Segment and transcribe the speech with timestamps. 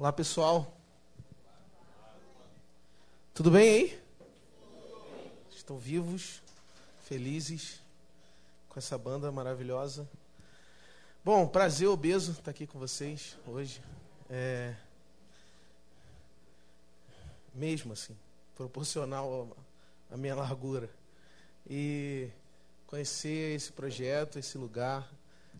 [0.00, 0.74] Olá, pessoal.
[3.34, 4.02] Tudo bem aí?
[5.50, 6.40] Estão vivos,
[7.02, 7.82] felizes
[8.70, 10.08] com essa banda maravilhosa.
[11.22, 13.82] Bom, prazer obeso estar aqui com vocês hoje.
[14.30, 14.74] É...
[17.54, 18.16] Mesmo assim,
[18.56, 19.54] proporcional
[20.10, 20.88] à minha largura.
[21.68, 22.30] E
[22.86, 25.12] conhecer esse projeto, esse lugar.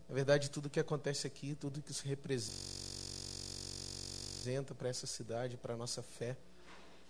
[0.08, 2.79] Na verdade, tudo que acontece aqui, tudo que se representa
[4.74, 6.36] para essa cidade, para a nossa fé.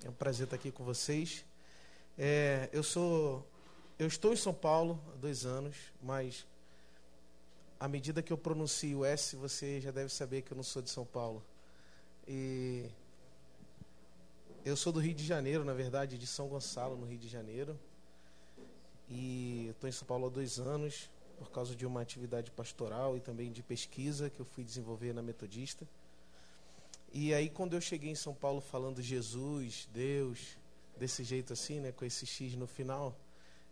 [0.04, 1.44] É um prazer estar aqui com vocês.
[2.18, 3.46] É, eu sou,
[3.98, 6.44] eu estou em São Paulo há dois anos, mas
[7.78, 10.82] à medida que eu pronuncio o S, você já deve saber que eu não sou
[10.82, 11.42] de São Paulo.
[12.26, 12.86] E
[14.64, 17.78] eu sou do Rio de Janeiro, na verdade, de São Gonçalo, no Rio de Janeiro.
[19.08, 23.20] E estou em São Paulo há dois anos, por causa de uma atividade pastoral e
[23.20, 25.86] também de pesquisa que eu fui desenvolver na Metodista.
[27.12, 30.56] E aí, quando eu cheguei em São Paulo falando Jesus, Deus,
[30.96, 33.16] desse jeito assim, né, com esse X no final,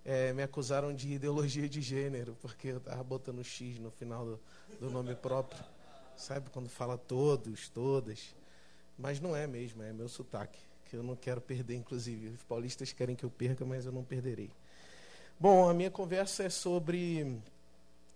[0.05, 4.41] é, me acusaram de ideologia de gênero, porque eu estava botando X no final do,
[4.81, 5.63] do nome próprio.
[6.17, 8.35] Sabe, quando fala todos, todas.
[8.99, 12.31] Mas não é mesmo, é meu sotaque, que eu não quero perder, inclusive.
[12.31, 14.51] Os paulistas querem que eu perca, mas eu não perderei.
[15.39, 17.39] Bom, a minha conversa é sobre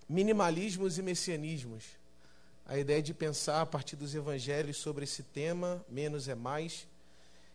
[0.08, 1.84] minimalismos e messianismos.
[2.64, 6.86] A ideia de pensar a partir dos evangelhos sobre esse tema, menos é mais.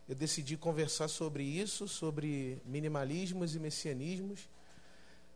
[0.06, 4.48] Eu decidi conversar sobre isso, sobre minimalismos e messianismos,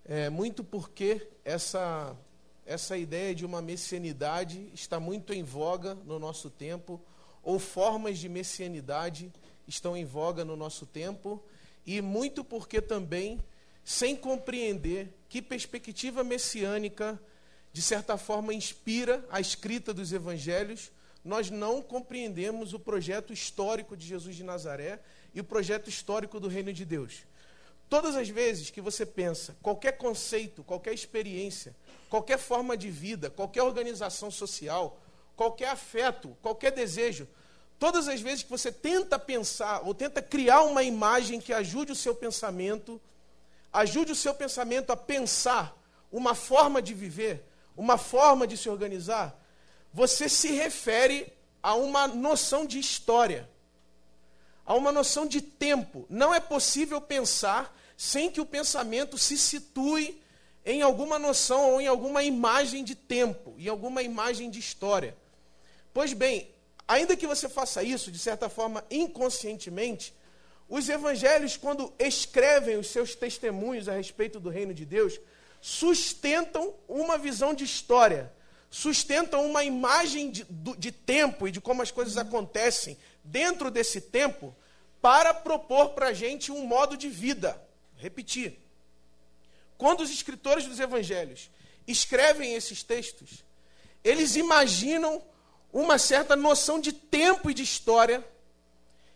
[0.04, 2.14] é, muito porque essa,
[2.66, 7.00] essa ideia de uma messianidade está muito em voga no nosso tempo,
[7.42, 9.32] ou formas de messianidade
[9.66, 11.42] estão em voga no nosso tempo,
[11.86, 13.40] e muito porque também,
[13.82, 17.18] sem compreender que perspectiva messiânica
[17.72, 20.90] de certa forma, inspira a escrita dos evangelhos,
[21.24, 25.00] nós não compreendemos o projeto histórico de Jesus de Nazaré
[25.32, 27.22] e o projeto histórico do reino de Deus.
[27.88, 31.74] Todas as vezes que você pensa, qualquer conceito, qualquer experiência,
[32.08, 35.00] qualquer forma de vida, qualquer organização social,
[35.36, 37.28] qualquer afeto, qualquer desejo,
[37.78, 41.96] todas as vezes que você tenta pensar ou tenta criar uma imagem que ajude o
[41.96, 43.00] seu pensamento,
[43.72, 45.78] ajude o seu pensamento a pensar
[46.11, 47.44] uma forma de viver,
[47.77, 49.38] uma forma de se organizar,
[49.92, 53.48] você se refere a uma noção de história,
[54.64, 56.06] a uma noção de tempo.
[56.08, 60.20] Não é possível pensar sem que o pensamento se situe
[60.64, 65.16] em alguma noção ou em alguma imagem de tempo, em alguma imagem de história.
[65.92, 66.48] Pois bem,
[66.86, 70.14] ainda que você faça isso de certa forma inconscientemente,
[70.68, 75.20] os evangelhos, quando escrevem os seus testemunhos a respeito do reino de Deus,
[75.62, 78.33] sustentam uma visão de história,
[78.68, 80.45] sustentam uma imagem de,
[80.77, 84.55] de tempo e de como as coisas acontecem dentro desse tempo,
[85.00, 87.62] para propor para a gente um modo de vida.
[87.96, 88.58] Repetir.
[89.78, 91.48] Quando os escritores dos evangelhos
[91.86, 93.44] escrevem esses textos,
[94.02, 95.23] eles imaginam
[95.73, 98.24] uma certa noção de tempo e de história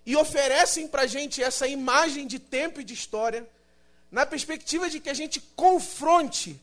[0.04, 3.48] e oferecem para a gente essa imagem de tempo e de história
[4.16, 6.58] na perspectiva de que a gente confronte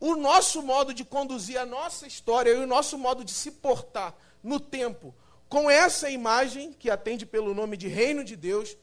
[0.00, 4.14] o nosso modo de conduzir a nossa história e o nosso modo de se portar
[4.42, 5.14] no tempo
[5.46, 8.74] com essa imagem que atende pelo nome de Reino de Deus.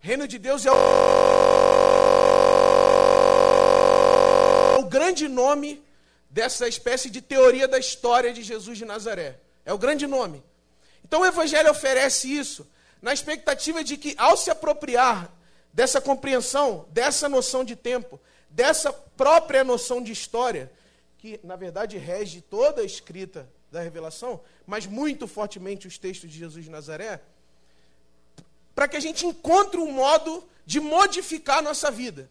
[0.00, 0.74] Reino de Deus é o,
[4.80, 5.80] o grande nome
[6.28, 9.38] dessa espécie de teoria da história de Jesus de Nazaré.
[9.64, 10.42] É o grande nome.
[11.04, 12.68] Então o Evangelho oferece isso
[13.00, 15.32] na expectativa de que, ao se apropriar
[15.72, 20.72] dessa compreensão, dessa noção de tempo, dessa própria noção de história,
[21.18, 26.38] que na verdade rege toda a escrita da revelação, mas muito fortemente os textos de
[26.38, 27.20] Jesus de Nazaré,
[28.74, 32.30] para que a gente encontre um modo de modificar a nossa vida.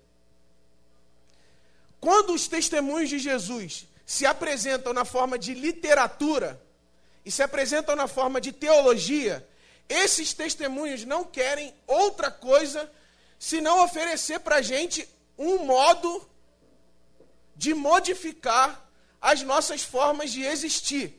[1.99, 6.61] Quando os testemunhos de Jesus se apresentam na forma de literatura
[7.25, 9.47] e se apresentam na forma de teologia,
[9.87, 12.89] esses testemunhos não querem outra coisa
[13.39, 15.07] se não oferecer para a gente
[15.37, 16.29] um modo
[17.55, 18.85] de modificar
[19.21, 21.15] as nossas formas de existir.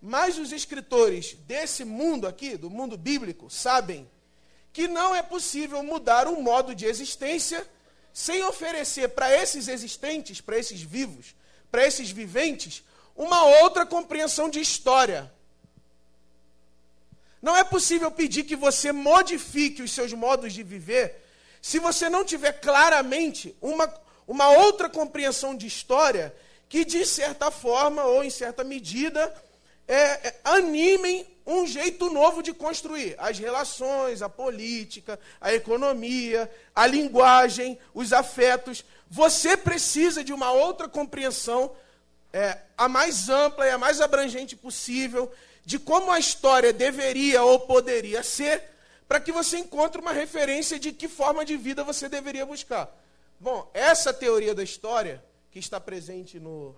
[0.00, 4.08] Mas os escritores desse mundo aqui, do mundo bíblico, sabem
[4.72, 7.66] que não é possível mudar um modo de existência
[8.12, 11.34] sem oferecer para esses existentes, para esses vivos,
[11.70, 12.82] para esses viventes,
[13.16, 15.32] uma outra compreensão de história.
[17.42, 21.22] Não é possível pedir que você modifique os seus modos de viver
[21.62, 23.88] se você não tiver claramente uma,
[24.26, 26.34] uma outra compreensão de história
[26.68, 29.32] que, de certa forma ou em certa medida,
[29.86, 36.84] é, é, animem um jeito novo de construir as relações, a política, a economia, a
[36.84, 38.84] linguagem, os afetos.
[39.08, 41.70] Você precisa de uma outra compreensão,
[42.32, 45.30] é, a mais ampla e a mais abrangente possível,
[45.64, 48.62] de como a história deveria ou poderia ser,
[49.06, 52.90] para que você encontre uma referência de que forma de vida você deveria buscar.
[53.38, 56.74] Bom, essa teoria da história, que está presente no,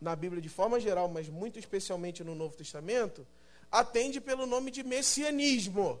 [0.00, 3.26] na Bíblia de forma geral, mas muito especialmente no Novo Testamento,
[3.70, 6.00] atende pelo nome de messianismo.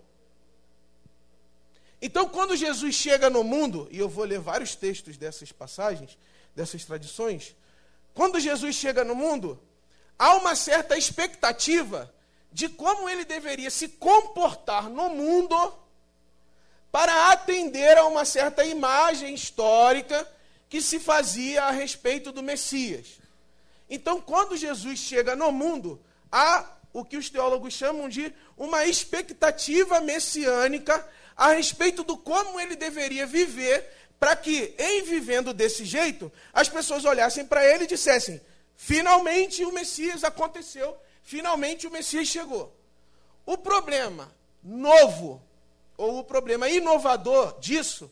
[2.00, 6.18] Então, quando Jesus chega no mundo, e eu vou ler vários textos dessas passagens,
[6.54, 7.56] dessas tradições,
[8.12, 9.58] quando Jesus chega no mundo,
[10.18, 12.12] há uma certa expectativa
[12.52, 15.74] de como ele deveria se comportar no mundo
[16.90, 20.28] para atender a uma certa imagem histórica
[20.68, 23.18] que se fazia a respeito do Messias.
[23.88, 26.00] Então, quando Jesus chega no mundo,
[26.30, 31.06] há o que os teólogos chamam de uma expectativa messiânica
[31.36, 33.88] a respeito do como ele deveria viver,
[34.20, 38.40] para que, em vivendo desse jeito, as pessoas olhassem para ele e dissessem:
[38.76, 42.76] finalmente o Messias aconteceu, finalmente o Messias chegou.
[43.44, 44.32] O problema
[44.62, 45.42] novo,
[45.96, 48.10] ou o problema inovador disso,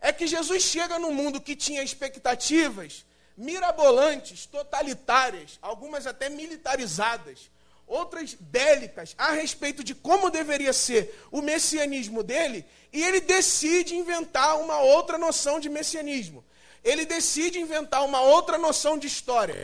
[0.00, 3.04] é que Jesus chega num mundo que tinha expectativas
[3.36, 7.50] mirabolantes, totalitárias, algumas até militarizadas,
[7.86, 14.58] outras bélicas, a respeito de como deveria ser o messianismo dele, e ele decide inventar
[14.58, 16.44] uma outra noção de messianismo.
[16.90, 19.56] Ele decide inventar uma outra noção de história.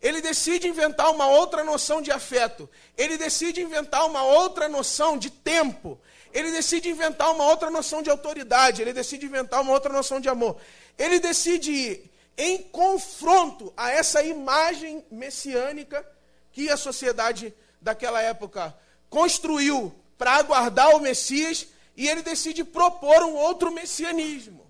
[0.00, 2.68] Ele decide inventar uma outra noção de afeto.
[2.96, 5.98] Ele decide inventar uma outra noção de tempo
[6.32, 10.28] ele decide inventar uma outra noção de autoridade, ele decide inventar uma outra noção de
[10.28, 10.56] amor.
[10.98, 16.06] Ele decide ir em confronto a essa imagem messiânica
[16.50, 18.74] que a sociedade daquela época
[19.10, 21.66] construiu para aguardar o Messias,
[21.96, 24.66] e ele decide propor um outro messianismo.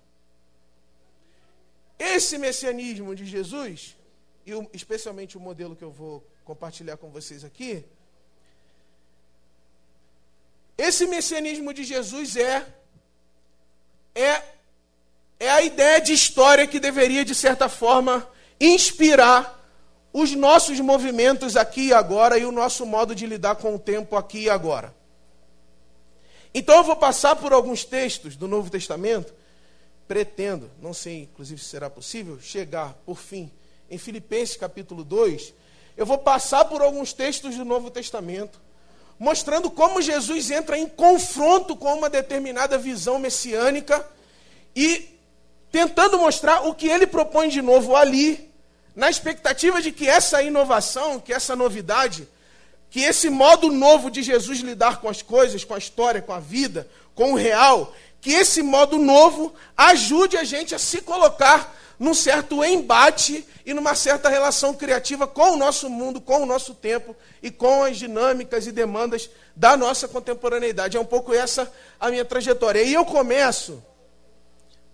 [1.98, 3.96] Esse messianismo de Jesus,
[4.44, 7.84] e especialmente o modelo que eu vou compartilhar com vocês aqui,
[10.76, 12.66] esse messianismo de Jesus é
[14.14, 14.42] é
[15.38, 18.28] é a ideia de história que deveria de certa forma
[18.60, 19.60] inspirar
[20.12, 24.14] os nossos movimentos aqui e agora e o nosso modo de lidar com o tempo
[24.14, 24.94] aqui e agora.
[26.54, 29.32] Então eu vou passar por alguns textos do Novo Testamento,
[30.06, 33.50] pretendo, não sei inclusive se será possível, chegar por fim
[33.90, 35.54] em Filipenses capítulo 2.
[35.96, 38.60] Eu vou passar por alguns textos do Novo Testamento
[39.22, 44.04] mostrando como Jesus entra em confronto com uma determinada visão messiânica
[44.74, 45.16] e
[45.70, 48.50] tentando mostrar o que ele propõe de novo ali,
[48.96, 52.28] na expectativa de que essa inovação, que essa novidade,
[52.92, 56.38] que esse modo novo de Jesus lidar com as coisas, com a história, com a
[56.38, 62.12] vida, com o real, que esse modo novo ajude a gente a se colocar num
[62.12, 67.16] certo embate e numa certa relação criativa com o nosso mundo, com o nosso tempo
[67.42, 70.98] e com as dinâmicas e demandas da nossa contemporaneidade.
[70.98, 72.82] É um pouco essa a minha trajetória.
[72.82, 73.82] E eu começo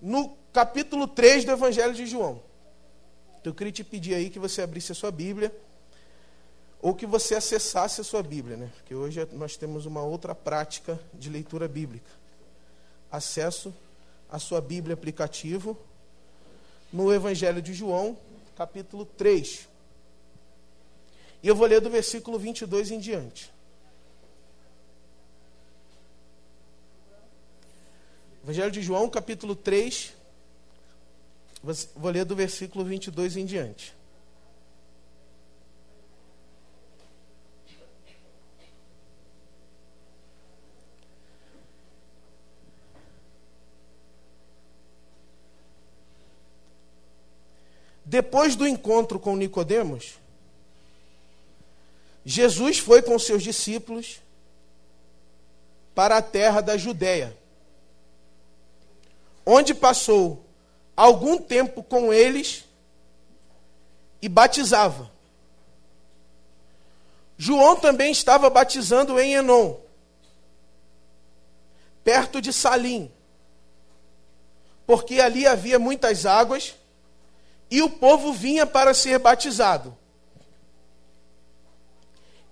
[0.01, 2.41] no capítulo 3 do Evangelho de João.
[3.41, 5.53] Então, eu queria te pedir aí que você abrisse a sua Bíblia
[6.81, 8.70] ou que você acessasse a sua Bíblia, né?
[8.77, 12.11] Porque hoje nós temos uma outra prática de leitura bíblica.
[13.11, 13.75] Acesso
[14.31, 15.77] à sua Bíblia aplicativo
[16.93, 18.17] no Evangelho de João,
[18.56, 19.69] capítulo 3.
[21.43, 23.53] E eu vou ler do versículo 22 em diante.
[28.44, 30.15] Evangelho de João, capítulo 3.
[31.94, 33.97] Vou ler do versículo 22 em diante.
[48.08, 50.15] Depois do encontro com Nicodemos,
[52.24, 54.22] Jesus foi com seus discípulos
[55.94, 57.36] para a terra da Judéia,
[59.44, 60.43] onde passou
[60.96, 62.65] algum tempo com eles
[64.22, 65.10] e batizava.
[67.36, 69.77] João também estava batizando em Enon,
[72.03, 73.12] perto de Salim,
[74.86, 76.78] porque ali havia muitas águas
[77.70, 79.96] e o povo vinha para ser batizado.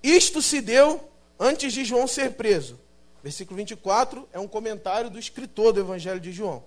[0.02, 1.08] Isto se deu
[1.38, 2.78] antes de João ser preso.
[3.22, 6.62] Versículo 24 é um comentário do escritor do Evangelho de João.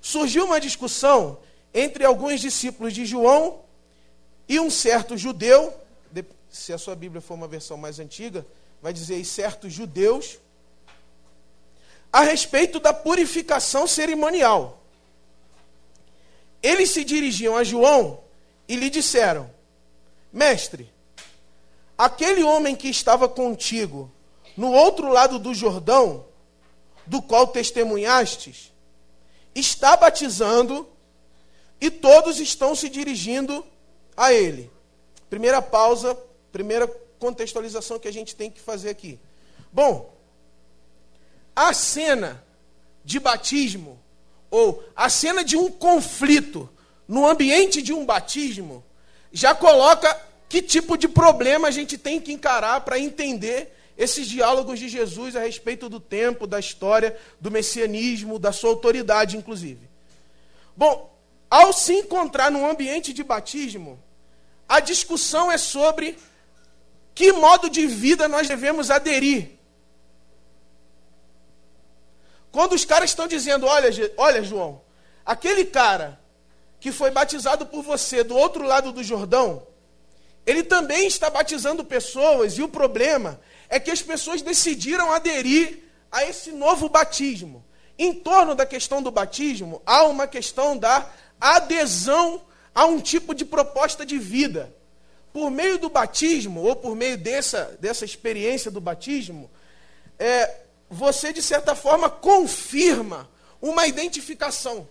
[0.00, 1.38] Surgiu uma discussão
[1.72, 3.62] entre alguns discípulos de João
[4.46, 5.72] E um certo judeu,
[6.50, 8.46] se a sua Bíblia for uma versão mais antiga,
[8.80, 10.38] vai dizer aí certos judeus,
[12.12, 14.83] a respeito da purificação cerimonial.
[16.64, 18.24] Eles se dirigiam a João
[18.66, 19.50] e lhe disseram:
[20.32, 20.90] Mestre,
[21.96, 24.10] aquele homem que estava contigo
[24.56, 26.24] no outro lado do Jordão,
[27.06, 28.72] do qual testemunhastes,
[29.54, 30.88] está batizando
[31.78, 33.62] e todos estão se dirigindo
[34.16, 34.70] a ele.
[35.28, 36.18] Primeira pausa,
[36.50, 39.20] primeira contextualização que a gente tem que fazer aqui.
[39.70, 40.14] Bom,
[41.54, 42.42] a cena
[43.04, 44.00] de batismo,
[44.54, 46.70] ou a cena de um conflito
[47.08, 48.84] no ambiente de um batismo,
[49.32, 50.16] já coloca
[50.48, 55.34] que tipo de problema a gente tem que encarar para entender esses diálogos de Jesus
[55.34, 59.88] a respeito do tempo, da história, do messianismo, da sua autoridade, inclusive.
[60.76, 61.12] Bom,
[61.50, 64.00] ao se encontrar num ambiente de batismo,
[64.68, 66.16] a discussão é sobre
[67.12, 69.50] que modo de vida nós devemos aderir.
[72.54, 74.80] Quando os caras estão dizendo, olha, olha, João,
[75.26, 76.20] aquele cara
[76.78, 79.66] que foi batizado por você do outro lado do Jordão,
[80.46, 85.80] ele também está batizando pessoas, e o problema é que as pessoas decidiram aderir
[86.12, 87.64] a esse novo batismo.
[87.98, 92.40] Em torno da questão do batismo, há uma questão da adesão
[92.72, 94.72] a um tipo de proposta de vida.
[95.32, 99.50] Por meio do batismo, ou por meio dessa, dessa experiência do batismo,
[100.20, 100.63] é,
[100.94, 103.28] você, de certa forma, confirma
[103.60, 104.88] uma identificação.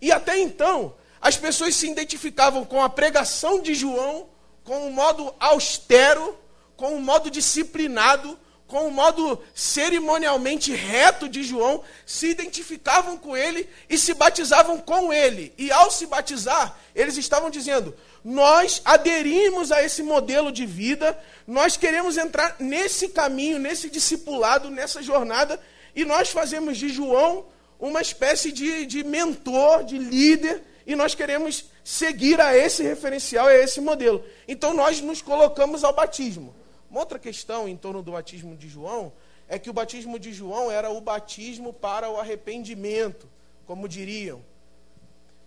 [0.00, 4.28] E até então, as pessoas se identificavam com a pregação de João,
[4.64, 6.36] com um modo austero,
[6.76, 8.36] com um modo disciplinado,
[8.70, 15.12] com o modo cerimonialmente reto de João, se identificavam com ele e se batizavam com
[15.12, 15.52] ele.
[15.58, 21.76] E ao se batizar, eles estavam dizendo: Nós aderimos a esse modelo de vida, nós
[21.76, 25.60] queremos entrar nesse caminho, nesse discipulado, nessa jornada,
[25.94, 27.46] e nós fazemos de João
[27.78, 33.54] uma espécie de, de mentor, de líder, e nós queremos seguir a esse referencial, a
[33.54, 34.24] esse modelo.
[34.46, 36.59] Então nós nos colocamos ao batismo.
[36.90, 39.12] Uma outra questão em torno do batismo de João
[39.48, 43.28] é que o batismo de João era o batismo para o arrependimento,
[43.64, 44.38] como diriam.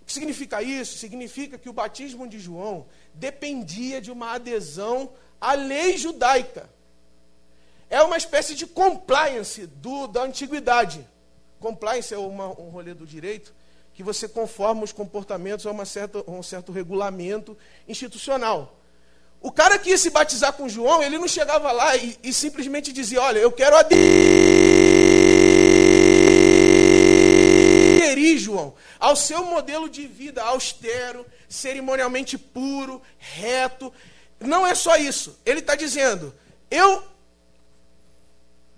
[0.00, 0.96] O que significa isso?
[0.96, 6.68] Significa que o batismo de João dependia de uma adesão à lei judaica.
[7.90, 11.06] É uma espécie de compliance do, da antiguidade.
[11.60, 13.54] Compliance é uma, um rolê do direito
[13.92, 18.78] que você conforma os comportamentos a uma certa, a um certo regulamento institucional.
[19.44, 22.90] O cara que ia se batizar com João, ele não chegava lá e, e simplesmente
[22.94, 24.08] dizia: Olha, eu quero aderir,
[28.38, 33.92] João, ao seu modelo de vida austero, cerimonialmente puro, reto.
[34.40, 35.38] Não é só isso.
[35.44, 36.34] Ele está dizendo:
[36.70, 37.04] Eu,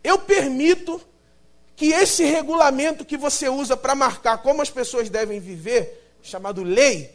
[0.03, 1.01] eu permito
[1.77, 7.15] que esse regulamento que você usa para marcar como as pessoas devem viver, chamado lei,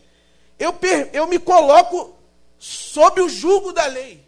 [0.57, 0.73] eu,
[1.11, 2.20] eu me coloco
[2.61, 4.23] sob o jugo da lei.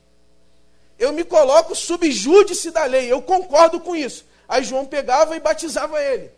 [0.97, 3.11] Eu me coloco subjúdice da lei.
[3.11, 4.25] Eu concordo com isso.
[4.49, 6.31] Aí João pegava e batizava ele.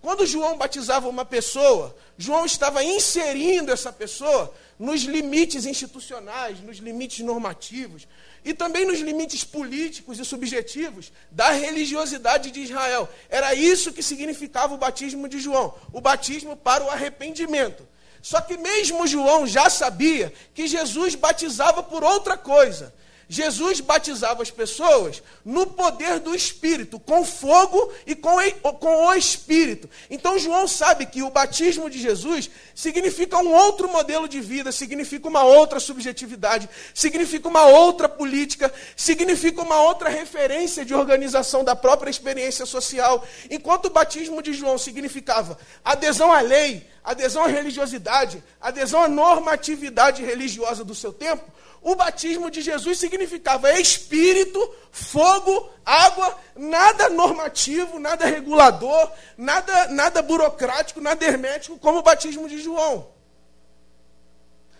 [0.00, 7.20] Quando João batizava uma pessoa, João estava inserindo essa pessoa nos limites institucionais, nos limites
[7.20, 8.08] normativos
[8.42, 13.08] e também nos limites políticos e subjetivos da religiosidade de Israel.
[13.28, 17.86] Era isso que significava o batismo de João, o batismo para o arrependimento.
[18.22, 22.94] Só que mesmo João já sabia que Jesus batizava por outra coisa.
[23.32, 28.36] Jesus batizava as pessoas no poder do Espírito, com fogo e com,
[28.78, 29.88] com o Espírito.
[30.10, 35.28] Então João sabe que o batismo de Jesus significa um outro modelo de vida, significa
[35.28, 42.10] uma outra subjetividade, significa uma outra política, significa uma outra referência de organização da própria
[42.10, 43.26] experiência social.
[43.50, 50.22] Enquanto o batismo de João significava adesão à lei, adesão à religiosidade, adesão à normatividade
[50.22, 51.50] religiosa do seu tempo,
[51.82, 61.00] o batismo de Jesus significava espírito, fogo, água, nada normativo, nada regulador, nada, nada burocrático,
[61.00, 63.08] nada hermético, como o batismo de João.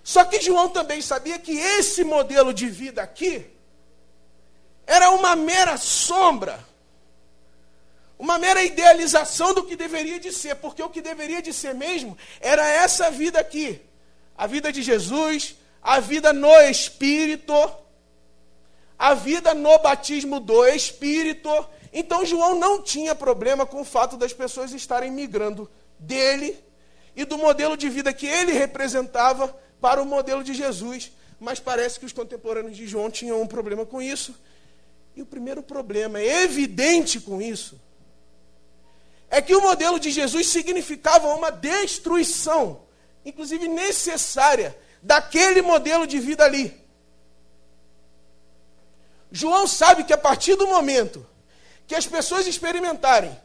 [0.05, 3.47] Só que João também sabia que esse modelo de vida aqui
[4.87, 6.65] era uma mera sombra,
[8.17, 12.17] uma mera idealização do que deveria de ser, porque o que deveria de ser mesmo
[12.41, 13.81] era essa vida aqui,
[14.37, 17.53] a vida de Jesus, a vida no Espírito,
[18.99, 21.51] a vida no batismo do Espírito.
[21.93, 26.57] Então João não tinha problema com o fato das pessoas estarem migrando dele
[27.17, 31.11] e do modelo de vida que ele representava para o modelo de Jesus,
[31.41, 34.35] mas parece que os contemporâneos de João tinham um problema com isso.
[35.15, 37.79] E o primeiro problema, é evidente com isso,
[39.29, 42.83] é que o modelo de Jesus significava uma destruição,
[43.25, 46.81] inclusive necessária, daquele modelo de vida ali.
[49.31, 51.27] João sabe que a partir do momento
[51.87, 53.37] que as pessoas experimentarem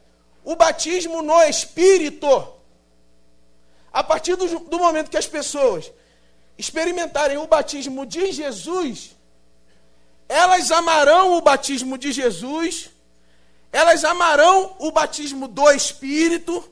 [0.43, 2.53] o batismo no Espírito,
[3.91, 5.91] a partir do, do momento que as pessoas
[6.57, 9.15] experimentarem o batismo de Jesus,
[10.29, 12.89] elas amarão o batismo de Jesus,
[13.71, 16.63] elas amarão o batismo do Espírito,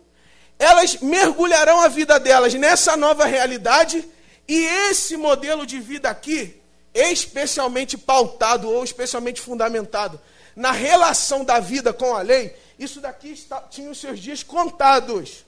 [0.60, 4.08] elas mergulharão a vida delas nessa nova realidade,
[4.48, 6.62] e esse modelo de vida aqui,
[6.94, 10.20] especialmente pautado ou especialmente fundamentado
[10.56, 15.46] na relação da vida com a lei, isso daqui está, tinha os seus dias contados.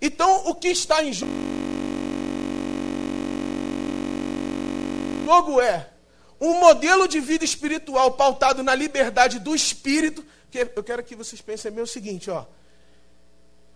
[0.00, 1.34] Então, o que está em jogo
[5.60, 5.88] é
[6.40, 10.24] um modelo de vida espiritual pautado na liberdade do espírito.
[10.50, 12.46] Que eu quero que vocês pensem bem o seguinte, ó.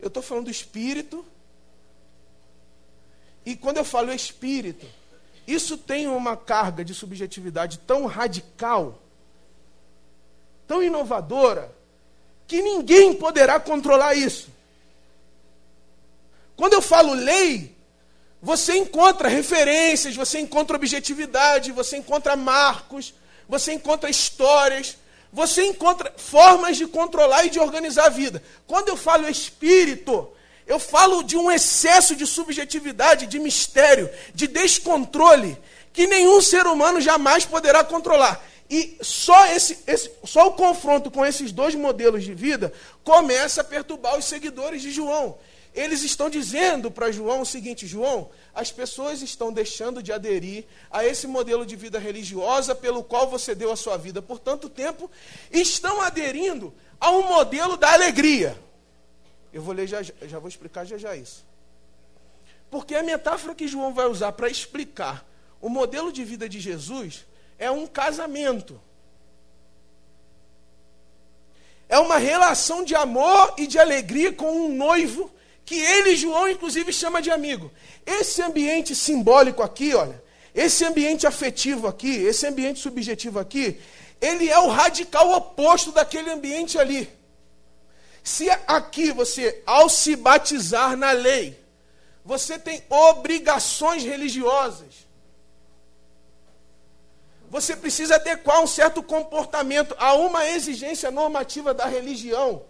[0.00, 1.24] Eu estou falando do espírito.
[3.44, 4.86] E quando eu falo espírito,
[5.46, 8.98] isso tem uma carga de subjetividade tão radical,
[10.66, 11.72] tão inovadora,
[12.46, 14.48] que ninguém poderá controlar isso.
[16.56, 17.74] Quando eu falo lei,
[18.40, 23.14] você encontra referências, você encontra objetividade, você encontra marcos,
[23.48, 24.96] você encontra histórias,
[25.32, 28.42] você encontra formas de controlar e de organizar a vida.
[28.66, 30.30] Quando eu falo espírito,
[30.66, 35.58] eu falo de um excesso de subjetividade, de mistério, de descontrole,
[35.92, 38.42] que nenhum ser humano jamais poderá controlar.
[38.70, 42.72] E só, esse, esse, só o confronto com esses dois modelos de vida
[43.04, 45.36] começa a perturbar os seguidores de João.
[45.74, 51.04] Eles estão dizendo para João o seguinte: João, as pessoas estão deixando de aderir a
[51.04, 55.10] esse modelo de vida religiosa pelo qual você deu a sua vida por tanto tempo,
[55.50, 58.56] estão aderindo a um modelo da alegria.
[59.52, 61.44] Eu vou ler já, já vou explicar já já isso.
[62.70, 65.26] Porque a metáfora que João vai usar para explicar
[65.60, 67.26] o modelo de vida de Jesus
[67.58, 68.80] é um casamento.
[71.88, 75.30] É uma relação de amor e de alegria com um noivo
[75.64, 77.70] que ele, João, inclusive chama de amigo.
[78.06, 80.22] Esse ambiente simbólico aqui, olha,
[80.54, 83.78] esse ambiente afetivo aqui, esse ambiente subjetivo aqui,
[84.20, 87.08] ele é o radical oposto daquele ambiente ali.
[88.22, 91.58] Se aqui você, ao se batizar na lei,
[92.24, 95.06] você tem obrigações religiosas,
[97.52, 102.64] você precisa adequar um certo comportamento a uma exigência normativa da religião.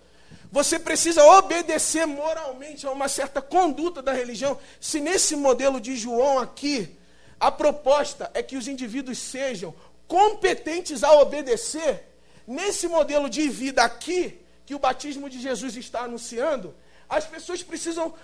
[0.51, 4.59] Você precisa obedecer moralmente a uma certa conduta da religião.
[4.81, 6.99] Se nesse modelo de João aqui,
[7.39, 9.73] a proposta é que os indivíduos sejam
[10.09, 12.05] competentes a obedecer,
[12.45, 16.75] nesse modelo de vida aqui, que o batismo de Jesus está anunciando,
[17.09, 18.15] as pessoas precisam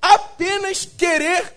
[0.00, 1.54] apenas querer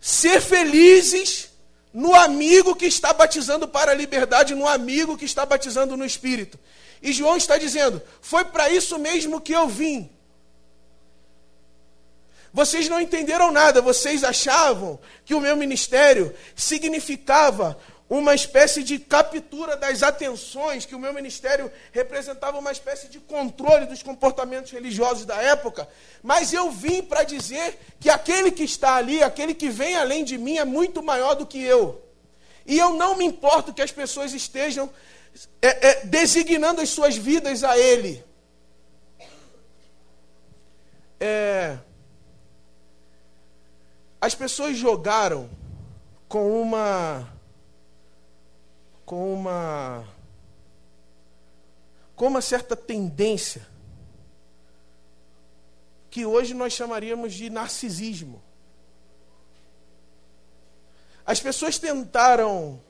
[0.00, 1.50] ser felizes
[1.92, 6.58] no amigo que está batizando para a liberdade, no amigo que está batizando no Espírito.
[7.02, 10.10] E João está dizendo: foi para isso mesmo que eu vim.
[12.52, 19.76] Vocês não entenderam nada, vocês achavam que o meu ministério significava uma espécie de captura
[19.76, 25.36] das atenções, que o meu ministério representava uma espécie de controle dos comportamentos religiosos da
[25.36, 25.86] época,
[26.22, 30.38] mas eu vim para dizer que aquele que está ali, aquele que vem além de
[30.38, 32.02] mim, é muito maior do que eu.
[32.64, 34.90] E eu não me importo que as pessoas estejam
[35.60, 38.24] é, é, designando as suas vidas a Ele.
[41.20, 41.76] É,
[44.20, 45.48] as pessoas jogaram
[46.28, 47.37] com uma
[49.08, 50.06] com uma
[52.14, 53.66] com uma certa tendência
[56.10, 58.42] que hoje nós chamaríamos de narcisismo.
[61.24, 62.82] As pessoas tentaram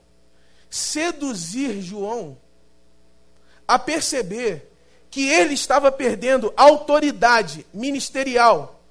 [0.68, 2.36] seduzir João
[3.68, 4.72] a perceber
[5.10, 8.82] que ele estava perdendo autoridade ministerial,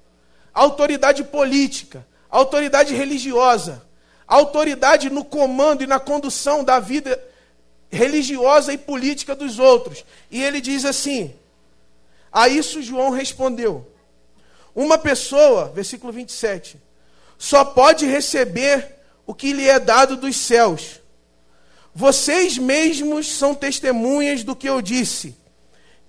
[0.54, 3.86] autoridade política, autoridade religiosa,
[4.28, 7.18] autoridade no comando e na condução da vida
[7.90, 10.04] religiosa e política dos outros.
[10.30, 11.34] E ele diz assim:
[12.30, 13.90] A isso João respondeu:
[14.74, 16.78] Uma pessoa, versículo 27,
[17.38, 21.00] só pode receber o que lhe é dado dos céus.
[21.94, 25.34] Vocês mesmos são testemunhas do que eu disse.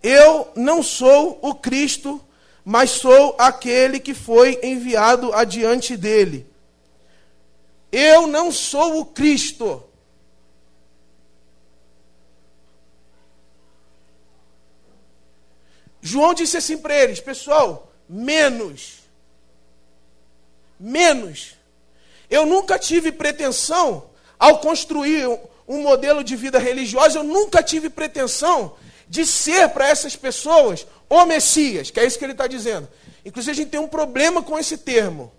[0.04, 2.22] Eu não sou o Cristo,
[2.64, 6.49] mas sou aquele que foi enviado adiante dele.
[7.92, 9.84] Eu não sou o Cristo.
[16.02, 19.00] João disse assim para eles: Pessoal, menos.
[20.80, 21.56] Menos.
[22.30, 25.28] Eu nunca tive pretensão, ao construir
[25.68, 28.76] um modelo de vida religiosa, eu nunca tive pretensão
[29.08, 32.88] de ser para essas pessoas o Messias, que é isso que ele está dizendo.
[33.26, 35.32] Inclusive, a gente tem um problema com esse termo.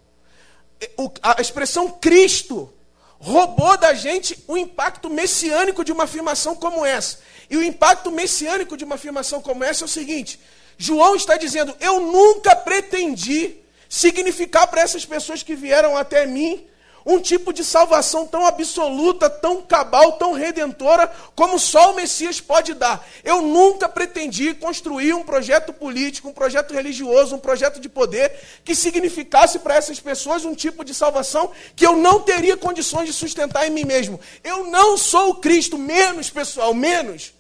[1.22, 2.72] A expressão Cristo
[3.18, 7.18] roubou da gente o impacto messiânico de uma afirmação como essa.
[7.50, 10.40] E o impacto messiânico de uma afirmação como essa é o seguinte:
[10.78, 13.56] João está dizendo, eu nunca pretendi
[13.88, 16.66] significar para essas pessoas que vieram até mim
[17.04, 22.74] um tipo de salvação tão absoluta, tão cabal, tão redentora, como só o Messias pode
[22.74, 23.06] dar.
[23.24, 28.32] Eu nunca pretendi construir um projeto político, um projeto religioso, um projeto de poder
[28.64, 33.12] que significasse para essas pessoas um tipo de salvação que eu não teria condições de
[33.12, 34.20] sustentar em mim mesmo.
[34.44, 37.32] Eu não sou o Cristo, menos, pessoal, menos.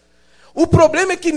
[0.54, 1.32] O problema é que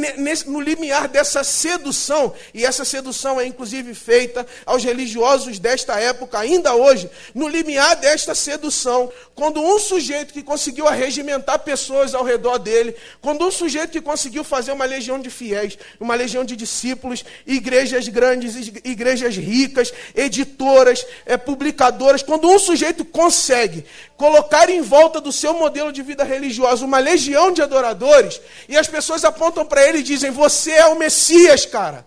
[0.47, 6.73] no limiar dessa sedução, e essa sedução é inclusive feita aos religiosos desta época, ainda
[6.73, 12.95] hoje, no limiar desta sedução, quando um sujeito que conseguiu arregimentar pessoas ao redor dele,
[13.21, 18.07] quando um sujeito que conseguiu fazer uma legião de fiéis, uma legião de discípulos, igrejas
[18.07, 23.85] grandes, igrejas ricas, editoras, é, publicadoras, quando um sujeito consegue
[24.17, 28.87] colocar em volta do seu modelo de vida religiosa uma legião de adoradores, e as
[28.87, 32.05] pessoas apontam para ele e dizem: Você é o Messias, cara.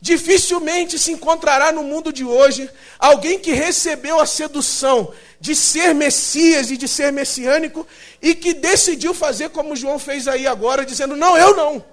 [0.00, 6.70] Dificilmente se encontrará no mundo de hoje alguém que recebeu a sedução de ser Messias
[6.70, 7.86] e de ser messiânico
[8.20, 11.84] e que decidiu fazer como João fez aí agora, dizendo: Não, eu não.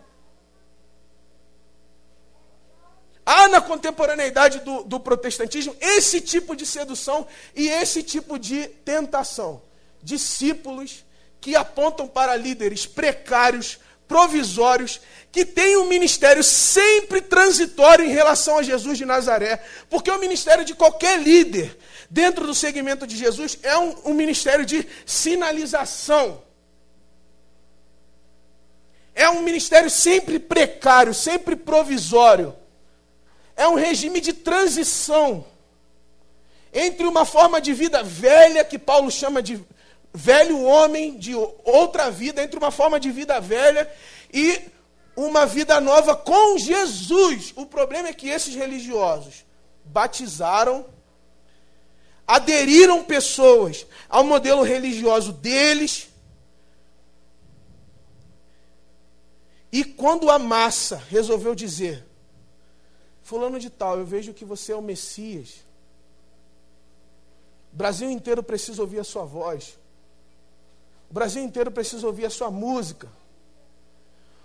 [3.25, 9.61] Há na contemporaneidade do, do protestantismo esse tipo de sedução e esse tipo de tentação.
[10.01, 11.03] Discípulos
[11.39, 18.63] que apontam para líderes precários, provisórios, que têm um ministério sempre transitório em relação a
[18.63, 19.61] Jesus de Nazaré.
[19.89, 21.77] Porque o ministério de qualquer líder
[22.09, 26.41] dentro do segmento de Jesus é um, um ministério de sinalização.
[29.13, 32.55] É um ministério sempre precário, sempre provisório
[33.57, 35.43] é um regime de transição
[36.71, 39.59] entre uma forma de vida velha, que Paulo chama de
[40.13, 43.91] velho homem, de outra vida, entre uma forma de vida velha
[44.33, 44.61] e
[45.15, 47.53] uma vida nova com Jesus.
[47.55, 49.45] O problema é que esses religiosos
[49.83, 50.85] batizaram,
[52.25, 56.09] aderiram pessoas ao modelo religioso deles.
[59.71, 62.05] E quando a massa resolveu dizer,
[63.21, 65.65] Fulano de Tal, eu vejo que você é o Messias.
[67.73, 69.77] O Brasil inteiro precisa ouvir a sua voz.
[71.09, 73.07] O Brasil inteiro precisa ouvir a sua música.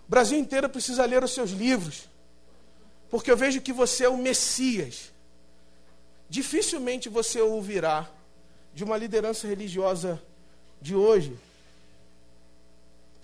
[0.06, 2.08] O Brasil inteiro precisa ler os seus livros.
[3.10, 5.12] Porque eu vejo que você é o Messias.
[6.28, 8.08] Dificilmente você ouvirá
[8.74, 10.22] de uma liderança religiosa
[10.80, 11.38] de hoje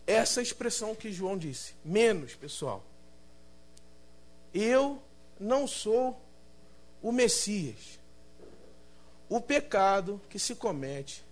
[0.08, 1.74] essa expressão que João disse.
[1.84, 2.82] Menos, pessoal.
[4.54, 5.02] Eu
[5.38, 6.18] não sou
[7.02, 7.98] o Messias.
[9.28, 11.22] O pecado que se comete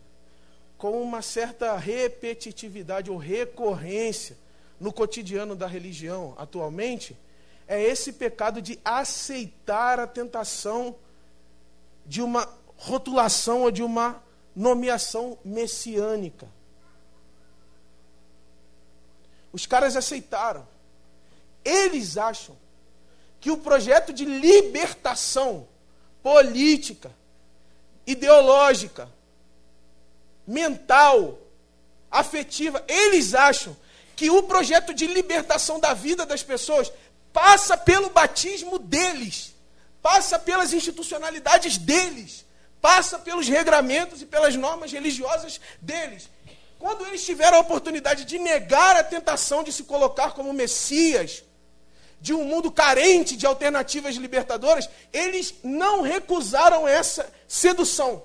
[0.77, 4.37] com uma certa repetitividade ou recorrência
[4.79, 7.17] no cotidiano da religião atualmente
[7.67, 10.95] é esse pecado de aceitar a tentação
[12.05, 14.23] de uma rotulação ou de uma
[14.55, 16.49] nomeação messiânica.
[19.53, 20.67] Os caras aceitaram.
[21.65, 22.57] Eles acham
[23.41, 25.67] que o projeto de libertação
[26.23, 27.11] política,
[28.07, 29.11] ideológica,
[30.47, 31.39] mental,
[32.11, 33.77] afetiva, eles acham
[34.15, 36.91] que o projeto de libertação da vida das pessoas
[37.33, 39.55] passa pelo batismo deles,
[40.01, 42.47] passa pelas institucionalidades deles,
[42.81, 46.31] passa pelos regramentos e pelas normas religiosas deles.
[46.79, 51.43] Quando eles tiveram a oportunidade de negar a tentação de se colocar como Messias,
[52.21, 58.23] de um mundo carente de alternativas libertadoras, eles não recusaram essa sedução.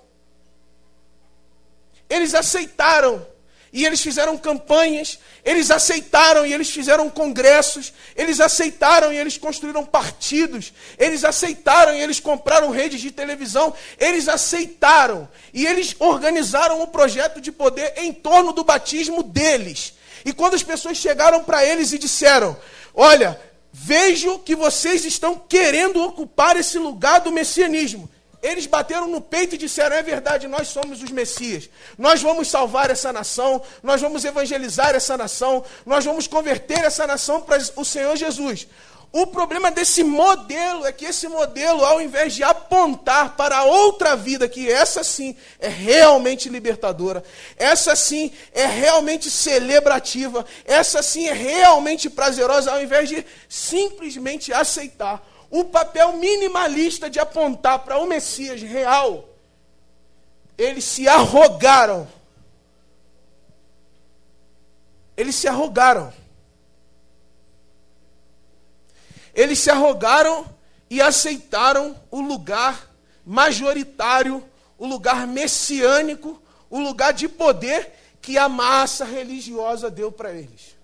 [2.11, 3.25] Eles aceitaram
[3.73, 9.85] e eles fizeram campanhas, eles aceitaram e eles fizeram congressos, eles aceitaram e eles construíram
[9.85, 16.87] partidos, eles aceitaram e eles compraram redes de televisão, eles aceitaram e eles organizaram um
[16.87, 19.93] projeto de poder em torno do batismo deles.
[20.25, 22.57] E quando as pessoas chegaram para eles e disseram:
[22.93, 23.39] Olha,
[23.73, 28.09] Vejo que vocês estão querendo ocupar esse lugar do messianismo.
[28.41, 31.69] Eles bateram no peito e disseram: é verdade, nós somos os Messias.
[31.97, 37.41] Nós vamos salvar essa nação, nós vamos evangelizar essa nação, nós vamos converter essa nação
[37.41, 38.67] para o Senhor Jesus.
[39.13, 44.47] O problema desse modelo é que esse modelo, ao invés de apontar para outra vida,
[44.47, 47.21] que essa sim é realmente libertadora,
[47.57, 55.21] essa sim é realmente celebrativa, essa sim é realmente prazerosa, ao invés de simplesmente aceitar
[55.51, 59.27] o papel minimalista de apontar para o Messias real,
[60.57, 62.07] eles se arrogaram.
[65.17, 66.13] Eles se arrogaram.
[69.35, 70.45] Eles se arrogaram
[70.89, 72.89] e aceitaram o lugar
[73.25, 74.43] majoritário,
[74.77, 80.77] o lugar messiânico, o lugar de poder que a massa religiosa deu para eles.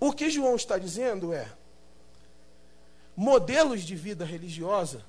[0.00, 1.48] O que João está dizendo é:
[3.16, 5.04] modelos de vida religiosa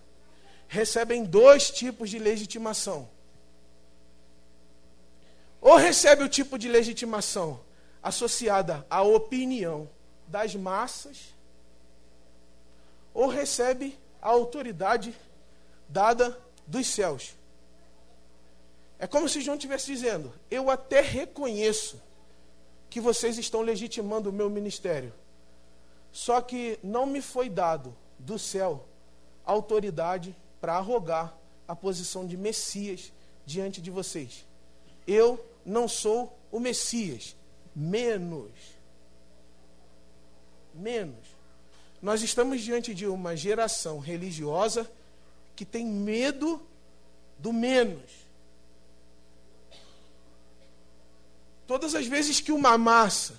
[0.68, 3.10] recebem dois tipos de legitimação.
[5.62, 7.60] Ou recebe o tipo de legitimação
[8.02, 9.89] associada à opinião
[10.28, 11.34] das massas,
[13.13, 15.15] ou recebe a autoridade
[15.88, 16.38] dada
[16.68, 17.34] dos céus.
[19.00, 22.02] É como se João estivesse dizendo: Eu até reconheço
[22.89, 25.13] que vocês estão legitimando o meu ministério,
[26.15, 28.88] só que não me foi dado do céu
[29.43, 33.12] autoridade para arrogar a posição de Messias
[33.45, 34.45] diante de vocês.
[35.06, 37.36] Eu não sou o Messias,
[37.75, 38.49] menos.
[40.73, 41.25] Menos.
[42.01, 44.89] Nós estamos diante de uma geração religiosa
[45.54, 46.65] que tem medo
[47.38, 48.10] do menos.
[51.67, 53.38] Todas as vezes que uma massa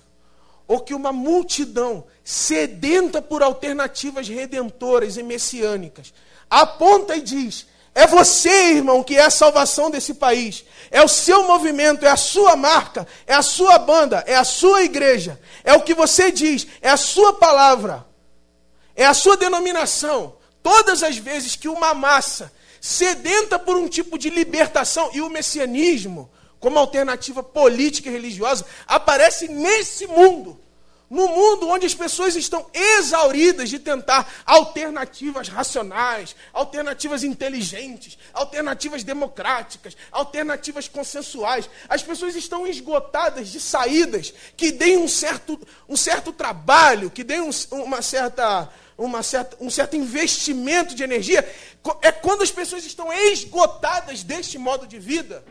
[0.67, 6.13] ou que uma multidão sedenta por alternativas redentoras e messiânicas
[6.49, 10.65] aponta e diz: é você, irmão, que é a salvação desse país.
[10.91, 14.83] É o seu movimento, é a sua marca, é a sua banda, é a sua
[14.83, 15.39] igreja.
[15.63, 18.07] É o que você diz, é a sua palavra
[18.97, 20.35] é a sua denominação.
[20.63, 22.51] Todas as vezes que uma massa
[22.81, 29.47] sedenta por um tipo de libertação e o messianismo, como alternativa política e religiosa, aparece
[29.47, 30.59] nesse mundo.
[31.09, 39.95] No mundo onde as pessoas estão exauridas de tentar alternativas racionais, alternativas inteligentes, alternativas democráticas,
[40.11, 41.69] alternativas consensuais.
[41.87, 47.39] As pessoas estão esgotadas de saídas que deem um certo, um certo trabalho, que deem
[47.39, 51.47] um, uma certa uma certa, um certo investimento de energia,
[52.01, 55.45] é quando as pessoas estão esgotadas deste modo de vida.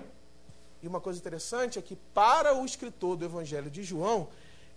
[0.87, 4.29] E uma coisa interessante é que, para o escritor do Evangelho de João,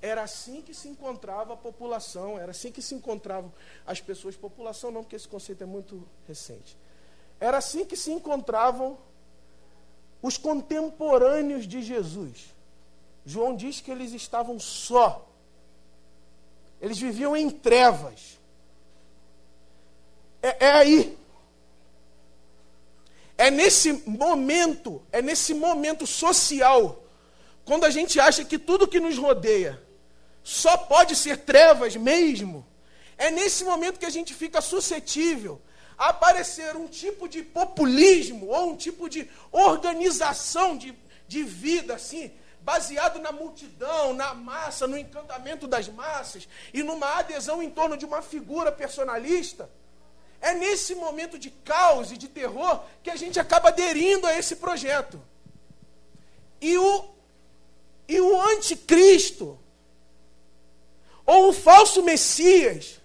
[0.02, 3.54] era assim que se encontrava a população, era assim que se encontravam
[3.86, 4.36] as pessoas.
[4.36, 6.76] População não, porque esse conceito é muito recente.
[7.40, 8.98] Era assim que se encontravam
[10.20, 12.56] os contemporâneos de Jesus.
[13.24, 15.30] João diz que eles estavam só.
[16.82, 18.40] Eles viviam em trevas.
[20.42, 21.20] É, é aí.
[23.40, 27.02] É nesse momento, é nesse momento social,
[27.64, 29.82] quando a gente acha que tudo que nos rodeia
[30.44, 32.68] só pode ser trevas mesmo,
[33.18, 35.62] é nesse momento que a gente fica suscetível
[35.98, 40.94] a aparecer um tipo de populismo ou um tipo de organização de,
[41.26, 47.64] de vida assim, baseado na multidão, na massa, no encantamento das massas e numa adesão
[47.64, 49.70] em torno de uma figura personalista.
[50.42, 54.56] É nesse momento de caos e de terror que a gente acaba aderindo a esse
[54.56, 55.22] projeto.
[56.62, 57.06] E o,
[58.08, 59.60] e o anticristo,
[61.26, 63.00] ou o falso Messias,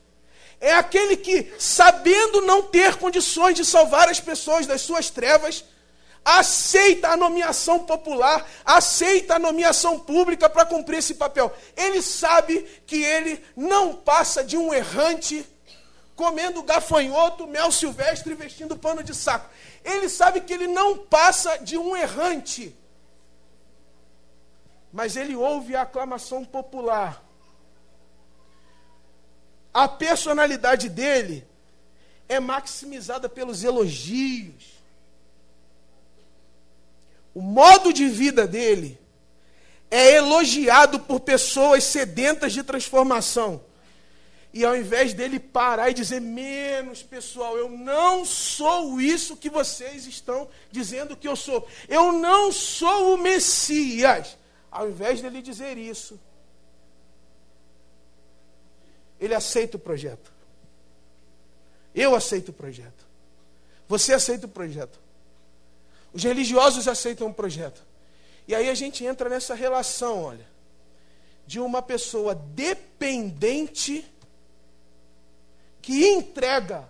[0.61, 5.65] é aquele que, sabendo não ter condições de salvar as pessoas das suas trevas,
[6.25, 11.55] aceita a nomeação popular, aceita a nomeação pública para cumprir esse papel.
[11.77, 15.47] Ele sabe que ele não passa de um errante
[16.15, 19.51] comendo gafanhoto, mel silvestre e vestindo pano de saco.
[19.85, 22.75] Ele sabe que ele não passa de um errante.
[24.93, 27.23] Mas ele ouve a aclamação popular.
[29.73, 31.45] A personalidade dele
[32.29, 34.75] é maximizada pelos elogios.
[37.35, 38.97] O modo de vida dele
[39.91, 43.61] é elogiado por pessoas sedentas de transformação.
[44.57, 50.07] E ao invés dele parar e dizer, menos pessoal, eu não sou isso que vocês
[50.07, 51.67] estão dizendo que eu sou.
[51.89, 54.39] Eu não sou o Messias.
[54.71, 56.21] Ao invés dele dizer isso,
[59.19, 60.33] ele aceita o projeto.
[61.93, 63.05] Eu aceito o projeto.
[63.89, 65.01] Você aceita o projeto.
[66.13, 67.83] Os religiosos aceitam o projeto.
[68.47, 70.47] E aí a gente entra nessa relação, olha,
[71.45, 74.14] de uma pessoa dependente
[75.85, 76.89] que entrega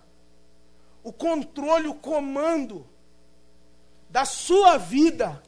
[1.03, 2.87] o controle, o comando
[4.09, 5.43] da sua vida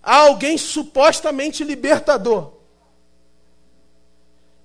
[0.00, 2.52] a alguém supostamente libertador.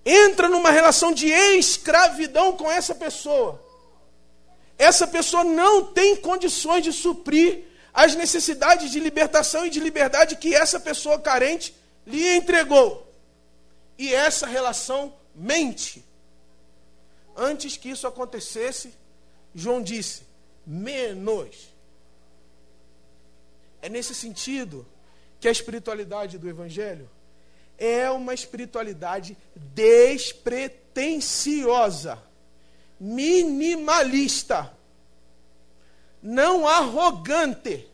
[0.06, 3.60] Entra numa relação de escravidão com essa pessoa.
[4.78, 10.54] Essa pessoa não tem condições de suprir as necessidades de libertação e de liberdade que
[10.54, 11.76] essa pessoa carente
[12.06, 13.12] lhe entregou.
[13.98, 16.08] E essa relação mente.
[17.42, 18.94] Antes que isso acontecesse,
[19.56, 20.24] João disse:
[20.68, 21.74] menos.
[23.82, 24.86] É nesse sentido
[25.40, 27.10] que a espiritualidade do Evangelho
[27.78, 32.22] é uma espiritualidade despretensiosa,
[33.00, 34.74] minimalista,
[36.22, 37.89] não arrogante.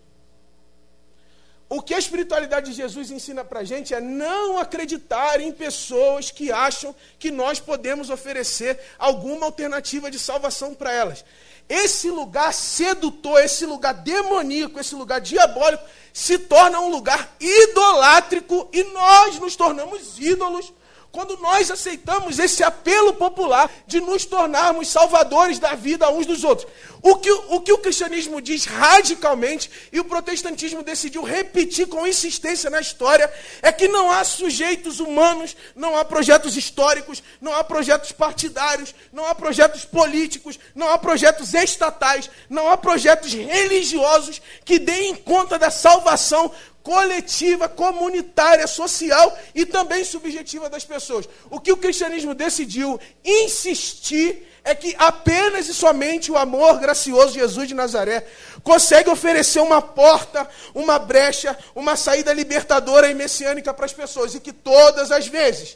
[1.67, 6.29] O que a espiritualidade de Jesus ensina para a gente é não acreditar em pessoas
[6.29, 11.25] que acham que nós podemos oferecer alguma alternativa de salvação para elas.
[11.67, 18.83] Esse lugar sedutor, esse lugar demoníaco, esse lugar diabólico, se torna um lugar idolátrico e
[18.83, 20.71] nós nos tornamos ídolos
[21.15, 26.69] quando nós aceitamos esse apelo popular de nos tornarmos salvadores da vida uns dos outros.
[27.01, 32.69] O que, o que o cristianismo diz radicalmente e o protestantismo decidiu repetir com insistência
[32.69, 38.11] na história é que não há sujeitos humanos, não há projetos históricos, não há projetos
[38.11, 45.15] partidários, não há projetos políticos, não há projetos estatais, não há projetos religiosos que deem
[45.15, 46.51] conta da salvação
[46.85, 51.27] coletiva, comunitária, social e também subjetiva das pessoas.
[51.49, 57.39] O que o cristianismo decidiu insistir é que apenas e somente o amor gracioso de
[57.39, 58.27] Jesus de Nazaré
[58.63, 64.35] consegue oferecer uma porta, uma brecha, uma saída libertadora e messiânica para as pessoas.
[64.35, 65.75] E que todas as vezes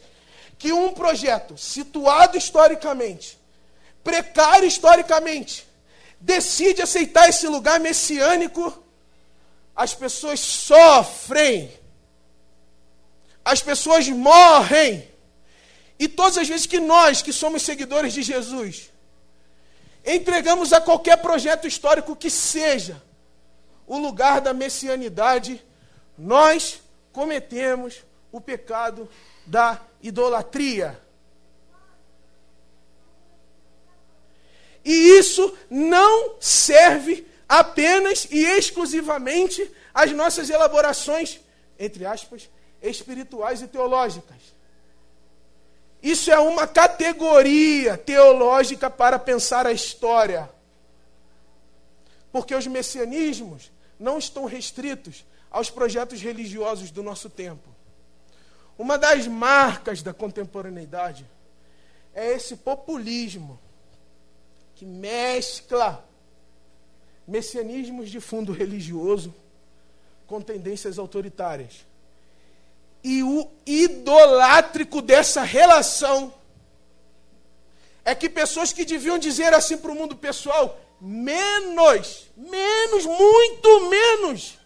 [0.59, 3.39] que um projeto situado historicamente,
[4.03, 5.67] precário historicamente,
[6.21, 8.83] decide aceitar esse lugar messiânico,
[9.79, 11.71] as pessoas sofrem,
[13.45, 15.09] as pessoas morrem.
[15.97, 18.91] E todas as vezes que nós, que somos seguidores de Jesus,
[20.05, 23.01] entregamos a qualquer projeto histórico que seja
[23.87, 25.65] o lugar da messianidade,
[26.17, 26.81] nós
[27.13, 29.09] cometemos o pecado
[29.45, 31.01] da idolatria.
[34.83, 41.39] E isso não serve apenas e exclusivamente as nossas elaborações,
[41.79, 42.47] entre aspas,
[42.79, 44.37] espirituais e teológicas.
[46.01, 50.49] Isso é uma categoria teológica para pensar a história.
[52.31, 57.67] Porque os messianismos não estão restritos aos projetos religiosos do nosso tempo.
[58.77, 61.25] Uma das marcas da contemporaneidade
[62.13, 63.59] é esse populismo
[64.75, 66.07] que mescla
[67.29, 69.33] messianismos de fundo religioso
[70.25, 71.85] com tendências autoritárias.
[73.03, 76.33] E o idolátrico dessa relação
[78.03, 84.57] é que pessoas que deviam dizer assim para o mundo pessoal, menos, menos, muito menos.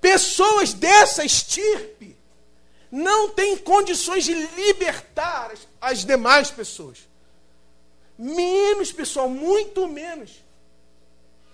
[0.00, 2.16] Pessoas dessa estirpe
[2.90, 6.98] não têm condições de libertar as, demais pessoas.
[8.18, 10.42] Menos, pessoal, muito menos.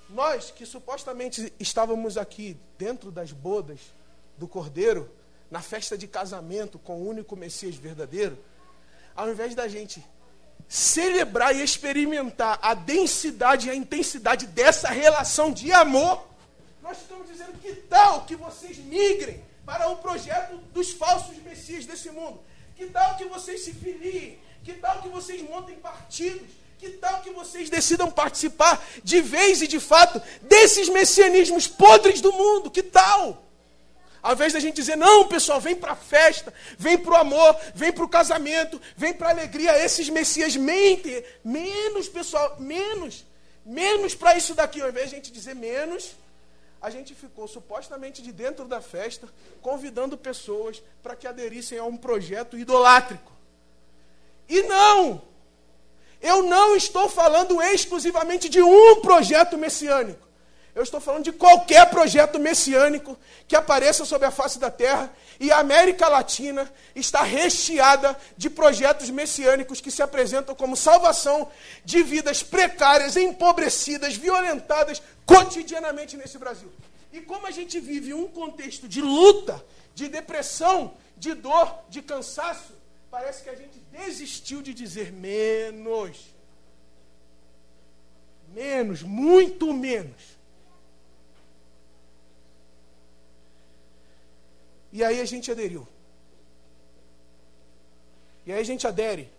[0.08, 3.80] Nós que supostamente estávamos aqui dentro das bodas
[4.38, 5.10] do Cordeiro,
[5.50, 8.38] na festa de casamento com o único Messias verdadeiro,
[9.14, 10.02] ao invés da gente
[10.66, 16.26] celebrar e experimentar a densidade e a intensidade dessa relação de amor,
[16.82, 22.10] nós estamos dizendo que tal que vocês migrem para o projeto dos falsos messias desse
[22.10, 22.40] mundo?
[22.74, 26.48] Que tal que vocês se filiem que tal que vocês montem partidos?
[26.78, 32.32] Que tal que vocês decidam participar de vez e de fato desses messianismos podres do
[32.32, 32.70] mundo?
[32.70, 33.44] Que tal?
[34.22, 37.56] Ao invés da gente dizer, não, pessoal, vem para a festa, vem para o amor,
[37.74, 41.22] vem para o casamento, vem para a alegria, esses messias mentem.
[41.44, 43.22] Menos, pessoal, menos.
[43.66, 44.80] Menos para isso daqui.
[44.80, 46.12] Ao invés de a gente dizer menos,
[46.80, 49.28] a gente ficou supostamente de dentro da festa,
[49.60, 53.33] convidando pessoas para que aderissem a um projeto idolátrico.
[54.48, 55.22] E não!
[56.20, 60.26] Eu não estou falando exclusivamente de um projeto messiânico.
[60.74, 63.16] Eu estou falando de qualquer projeto messiânico
[63.46, 65.12] que apareça sobre a face da terra.
[65.38, 71.48] E a América Latina está recheada de projetos messiânicos que se apresentam como salvação
[71.84, 76.72] de vidas precárias, empobrecidas, violentadas cotidianamente nesse Brasil.
[77.12, 79.64] E como a gente vive um contexto de luta,
[79.94, 82.72] de depressão, de dor, de cansaço,
[83.14, 86.34] parece que a gente desistiu de dizer menos.
[88.48, 90.20] Menos, muito menos.
[94.92, 95.86] E aí a gente aderiu.
[98.44, 99.30] E aí a gente adere.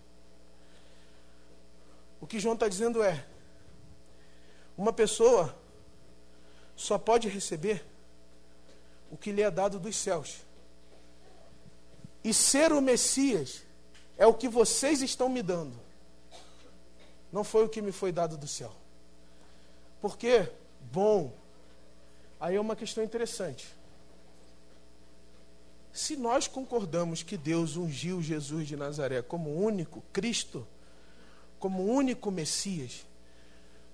[2.22, 3.26] O que João está dizendo é:
[4.78, 5.54] uma pessoa
[6.78, 7.86] só pode receber
[9.12, 10.46] o que lhe é dado dos céus.
[12.26, 13.62] E ser o Messias
[14.18, 15.80] é o que vocês estão me dando.
[17.32, 18.74] Não foi o que me foi dado do céu.
[20.02, 20.50] Por quê?
[20.92, 21.32] Bom.
[22.40, 23.68] Aí é uma questão interessante.
[25.94, 30.68] Se nós concordamos que Deus ungiu Jesus de Nazaré como único Cristo,
[31.60, 33.06] como único Messias,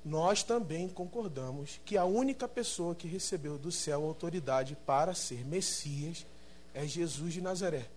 [0.06, 6.26] nós também concordamos que a única pessoa que recebeu do céu autoridade para ser Messias
[6.74, 7.90] é Jesus de Nazaré.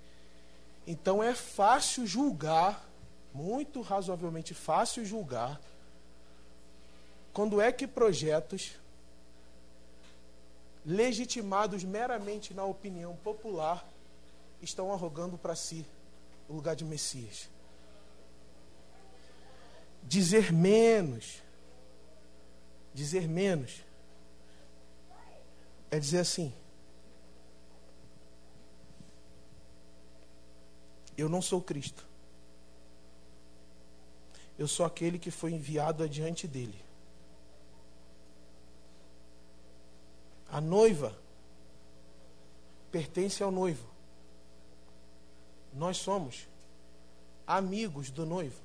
[0.87, 2.89] Então é fácil julgar,
[3.33, 5.61] muito razoavelmente fácil julgar,
[7.33, 8.73] quando é que projetos
[10.85, 13.87] legitimados meramente na opinião popular
[14.61, 15.87] estão arrogando para si
[16.49, 17.49] o lugar de Messias.
[20.03, 21.43] Dizer menos,
[22.93, 23.83] dizer menos,
[25.91, 26.53] é dizer assim:
[31.17, 32.07] Eu não sou Cristo.
[34.59, 36.83] Eu sou aquele que foi enviado adiante dele.
[40.49, 41.17] A noiva
[42.91, 43.89] pertence ao noivo.
[45.73, 46.47] Nós somos
[47.47, 48.63] amigos do noivo.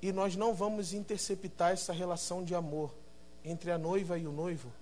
[0.00, 2.94] E nós não vamos interceptar essa relação de amor
[3.44, 4.72] entre a noiva e o noivo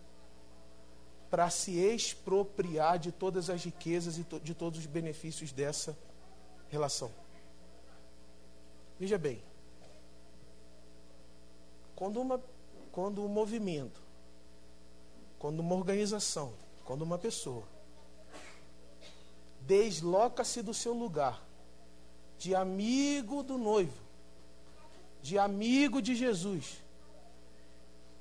[1.30, 5.96] para se expropriar de todas as riquezas e de todos os benefícios dessa
[6.70, 7.10] relação.
[8.98, 9.42] Veja bem,
[11.94, 12.42] quando, uma,
[12.92, 14.00] quando um movimento,
[15.38, 16.54] quando uma organização,
[16.84, 17.64] quando uma pessoa
[19.60, 21.44] desloca-se do seu lugar
[22.38, 24.00] de amigo do noivo,
[25.22, 26.82] de amigo de Jesus,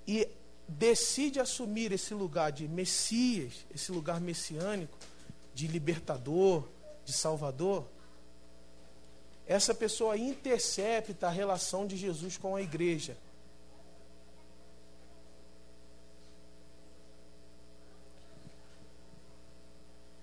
[0.07, 0.27] e
[0.67, 4.97] decide assumir esse lugar de Messias, esse lugar messiânico,
[5.53, 6.67] de libertador,
[7.03, 7.87] de salvador,
[9.47, 13.15] essa pessoa intercepta a relação de Jesus com a igreja.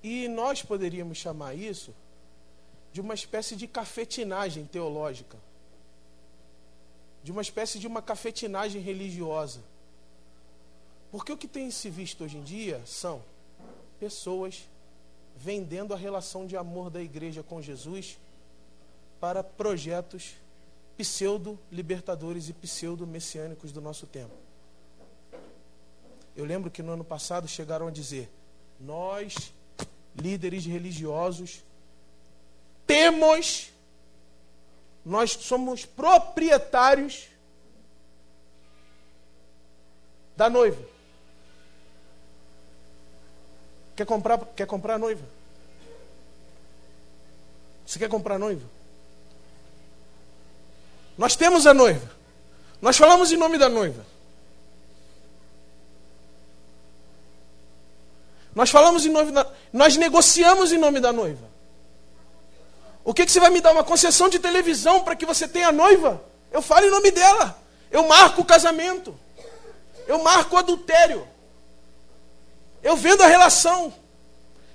[0.02, 1.94] E nós poderíamos chamar isso
[2.92, 5.38] de uma espécie de cafetinagem teológica,
[7.22, 9.60] de uma espécie de uma cafetinagem religiosa.
[11.12, 13.22] Porque o que tem se visto hoje em dia são
[14.00, 14.68] pessoas
[15.36, 18.18] vendendo a relação de amor da igreja com Jesus
[19.22, 20.34] para projetos
[20.98, 24.34] pseudo-libertadores e pseudo-messiânicos do nosso tempo.
[26.34, 28.28] Eu lembro que no ano passado chegaram a dizer:
[28.80, 29.52] Nós
[30.16, 31.62] líderes religiosos,
[32.84, 33.70] temos,
[35.04, 37.28] nós somos proprietários
[40.36, 40.84] da noiva.
[43.94, 45.24] Quer comprar, quer comprar noiva?
[47.86, 48.71] Você quer comprar noiva?
[51.16, 52.10] Nós temos a noiva.
[52.80, 54.04] Nós falamos em nome da noiva.
[58.54, 61.50] Nós falamos em nome da, nós negociamos em nome da noiva.
[63.04, 63.72] O que, que você vai me dar?
[63.72, 66.22] Uma concessão de televisão para que você tenha noiva?
[66.50, 67.58] Eu falo em nome dela.
[67.90, 69.18] Eu marco o casamento.
[70.06, 71.26] Eu marco o adultério.
[72.82, 73.92] Eu vendo a relação.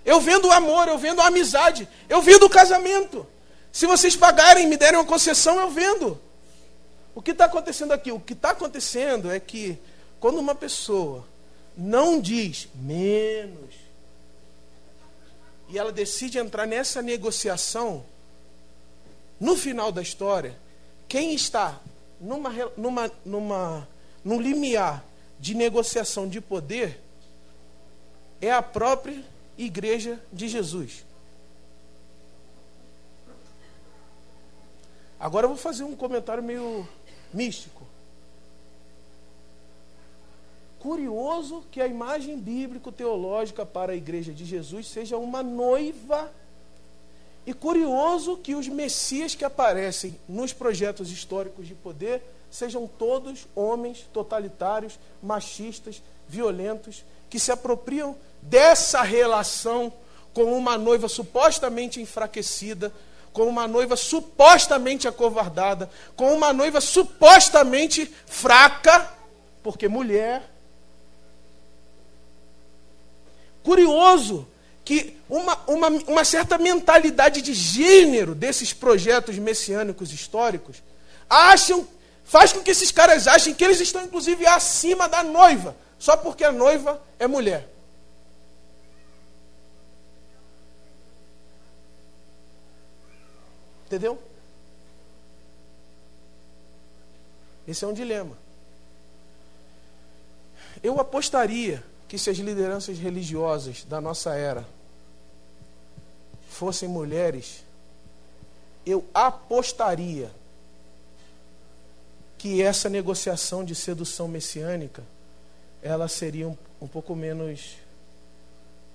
[0.04, 1.88] Eu vendo o amor, eu vendo a amizade.
[2.10, 3.28] Eu vendo o casamento.
[3.72, 6.20] Se vocês pagarem, me derem uma concessão, eu vendo.
[7.18, 8.12] O que está acontecendo aqui?
[8.12, 9.76] O que está acontecendo é que
[10.20, 11.26] quando uma pessoa
[11.76, 13.74] não diz menos.
[15.68, 18.06] E ela decide entrar nessa negociação.
[19.40, 20.56] No final da história,
[21.08, 21.82] quem está
[22.22, 23.88] numa, numa, numa,
[24.24, 25.04] num limiar
[25.40, 27.02] de negociação de poder
[28.40, 29.26] é a própria
[29.58, 31.04] igreja de Jesus.
[35.20, 36.88] Agora eu vou fazer um comentário meio
[37.34, 37.88] místico.
[40.88, 46.32] curioso que a imagem bíblico-teológica para a igreja de Jesus seja uma noiva.
[47.46, 54.08] E curioso que os messias que aparecem nos projetos históricos de poder sejam todos homens
[54.14, 59.92] totalitários, machistas, violentos, que se apropriam dessa relação
[60.34, 62.94] com uma noiva supostamente enfraquecida,
[63.38, 69.14] com uma noiva supostamente acovardada, com uma noiva supostamente fraca,
[69.62, 70.42] porque mulher.
[73.62, 74.48] Curioso
[74.84, 80.78] que uma, uma, uma certa mentalidade de gênero desses projetos messiânicos históricos
[81.30, 81.88] acham,
[82.24, 86.44] faz com que esses caras achem que eles estão inclusive acima da noiva, só porque
[86.44, 87.70] a noiva é mulher.
[93.88, 94.22] Entendeu?
[97.66, 98.38] Esse é um dilema.
[100.84, 104.66] Eu apostaria que se as lideranças religiosas da nossa era
[106.50, 107.64] fossem mulheres,
[108.86, 110.32] eu apostaria
[112.38, 115.02] que essa negociação de sedução messiânica
[115.82, 117.78] ela seria um, um pouco menos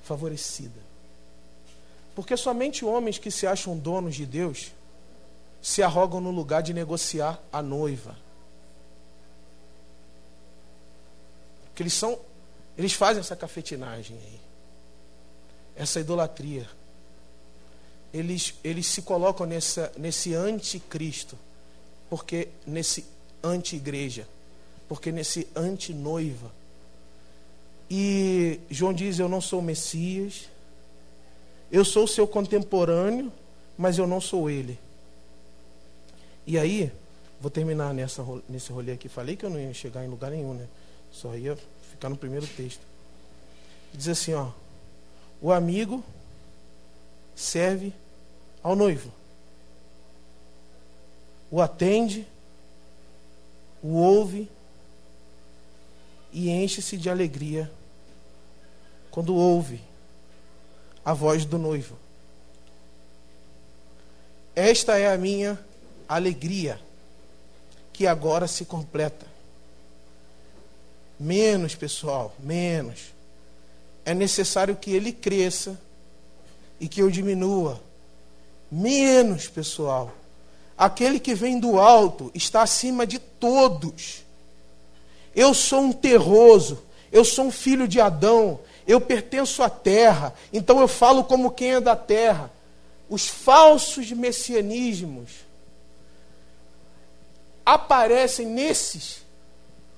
[0.03, 0.93] favorecida.
[2.14, 4.72] Porque somente homens que se acham donos de Deus
[5.62, 8.16] se arrogam no lugar de negociar a noiva.
[11.66, 12.18] Porque eles são,
[12.76, 14.40] eles fazem essa cafetinagem aí.
[15.76, 16.68] Essa idolatria.
[18.12, 21.38] Eles, eles se colocam nessa, nesse anticristo,
[22.10, 23.06] porque nesse
[23.42, 24.28] anti-igreja,
[24.86, 26.50] porque nesse anti-noiva.
[27.88, 30.48] E João diz: Eu não sou Messias,
[31.70, 33.32] eu sou seu contemporâneo,
[33.78, 34.78] mas eu não sou ele.
[36.47, 36.93] E aí,
[37.40, 39.09] vou terminar nessa, nesse rolê aqui.
[39.09, 40.66] Falei que eu não ia chegar em lugar nenhum, né?
[41.11, 41.57] Só ia
[41.90, 42.80] ficar no primeiro texto.
[43.93, 44.51] Diz assim, ó.
[45.40, 46.03] O amigo
[47.34, 47.93] serve
[48.62, 49.12] ao noivo.
[51.51, 52.26] O atende,
[53.82, 54.49] o ouve
[56.32, 57.70] e enche-se de alegria
[59.11, 59.80] quando ouve
[61.05, 61.99] a voz do noivo.
[64.55, 65.59] Esta é a minha
[66.14, 66.80] alegria,
[67.92, 69.26] que agora se completa.
[71.18, 73.12] Menos, pessoal, menos.
[74.04, 75.80] É necessário que ele cresça
[76.80, 77.80] e que eu diminua.
[78.70, 80.12] Menos, pessoal.
[80.76, 84.24] Aquele que vem do alto está acima de todos.
[85.34, 86.82] Eu sou um terroso,
[87.12, 91.74] eu sou um filho de Adão, eu pertenço à terra, então eu falo como quem
[91.74, 92.50] é da terra.
[93.08, 95.30] Os falsos messianismos
[97.64, 99.22] aparecem nesses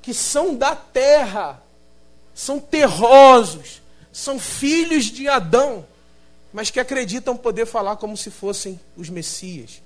[0.03, 1.63] que são da terra,
[2.35, 3.81] são terrosos,
[4.13, 5.87] são filhos de Adão,
[6.53, 9.83] mas que acreditam poder falar como se fossem os Messias.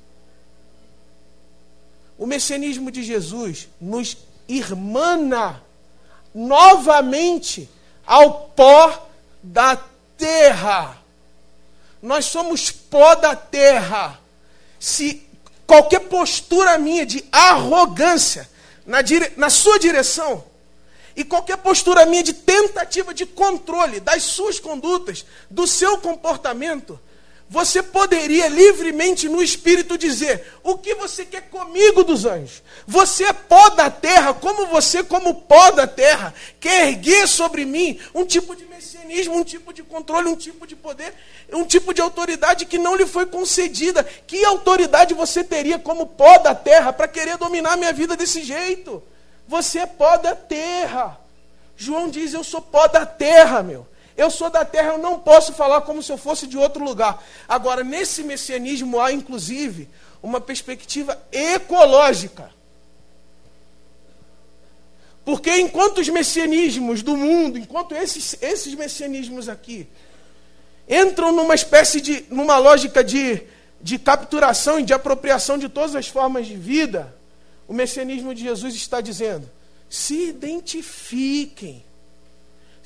[2.18, 4.16] O messianismo de Jesus nos
[4.48, 5.62] irmana
[6.34, 7.70] novamente
[8.04, 9.08] ao pó
[9.40, 9.80] da
[10.16, 10.98] terra.
[12.02, 14.18] Nós somos pó da terra.
[14.80, 15.27] Se
[15.68, 18.48] qualquer postura minha de arrogância
[18.86, 19.34] na, dire...
[19.36, 20.42] na sua direção,
[21.14, 26.98] e qualquer postura minha de tentativa de controle das suas condutas, do seu comportamento,
[27.50, 32.62] você poderia livremente no Espírito dizer: O que você quer comigo dos anjos?
[32.86, 37.98] Você é pó da terra, como você, como pó da terra, quer erguer sobre mim
[38.14, 41.14] um tipo de messianismo, um tipo de controle, um tipo de poder,
[41.50, 44.04] um tipo de autoridade que não lhe foi concedida.
[44.04, 49.02] Que autoridade você teria como pó da terra para querer dominar minha vida desse jeito?
[49.46, 51.18] Você é pó da terra.
[51.78, 53.86] João diz: Eu sou pó da terra, meu.
[54.18, 57.24] Eu sou da terra, eu não posso falar como se eu fosse de outro lugar.
[57.48, 59.88] Agora, nesse messianismo há, inclusive,
[60.20, 62.50] uma perspectiva ecológica.
[65.24, 69.86] Porque enquanto os messianismos do mundo, enquanto esses, esses messianismos aqui,
[70.88, 73.44] entram numa espécie de, numa lógica de,
[73.80, 77.14] de capturação e de apropriação de todas as formas de vida,
[77.68, 79.48] o messianismo de Jesus está dizendo:
[79.88, 81.84] se identifiquem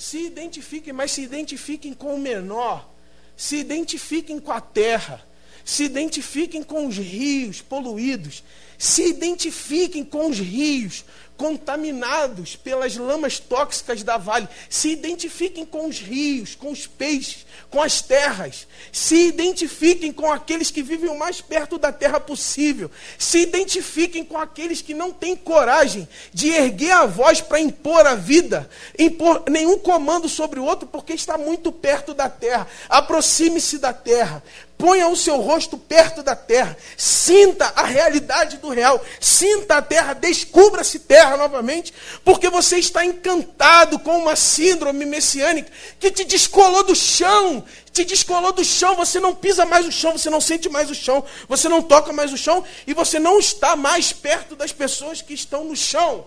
[0.02, 2.92] se identifiquem, mas se identifiquem com o menor.
[3.36, 5.24] Se identifiquem com a terra.
[5.64, 8.42] Se identifiquem com os rios poluídos.
[8.78, 11.04] Se identifiquem com os rios,
[11.42, 14.48] contaminados pelas lamas tóxicas da vale.
[14.70, 18.68] Se identifiquem com os rios, com os peixes, com as terras.
[18.92, 22.88] Se identifiquem com aqueles que vivem o mais perto da terra possível.
[23.18, 28.14] Se identifiquem com aqueles que não têm coragem de erguer a voz para impor a
[28.14, 32.68] vida, impor nenhum comando sobre o outro, porque está muito perto da terra.
[32.88, 34.44] Aproxime-se da terra.
[34.78, 36.76] Ponha o seu rosto perto da terra.
[36.96, 39.04] Sinta a realidade do real.
[39.20, 40.14] Sinta a terra.
[40.14, 41.92] Descubra-se terra novamente.
[42.24, 47.64] Porque você está encantado com uma síndrome messiânica que te descolou do chão.
[47.92, 48.96] Te descolou do chão.
[48.96, 50.12] Você não pisa mais o chão.
[50.12, 51.24] Você não sente mais o chão.
[51.48, 52.64] Você não toca mais o chão.
[52.86, 56.26] E você não está mais perto das pessoas que estão no chão.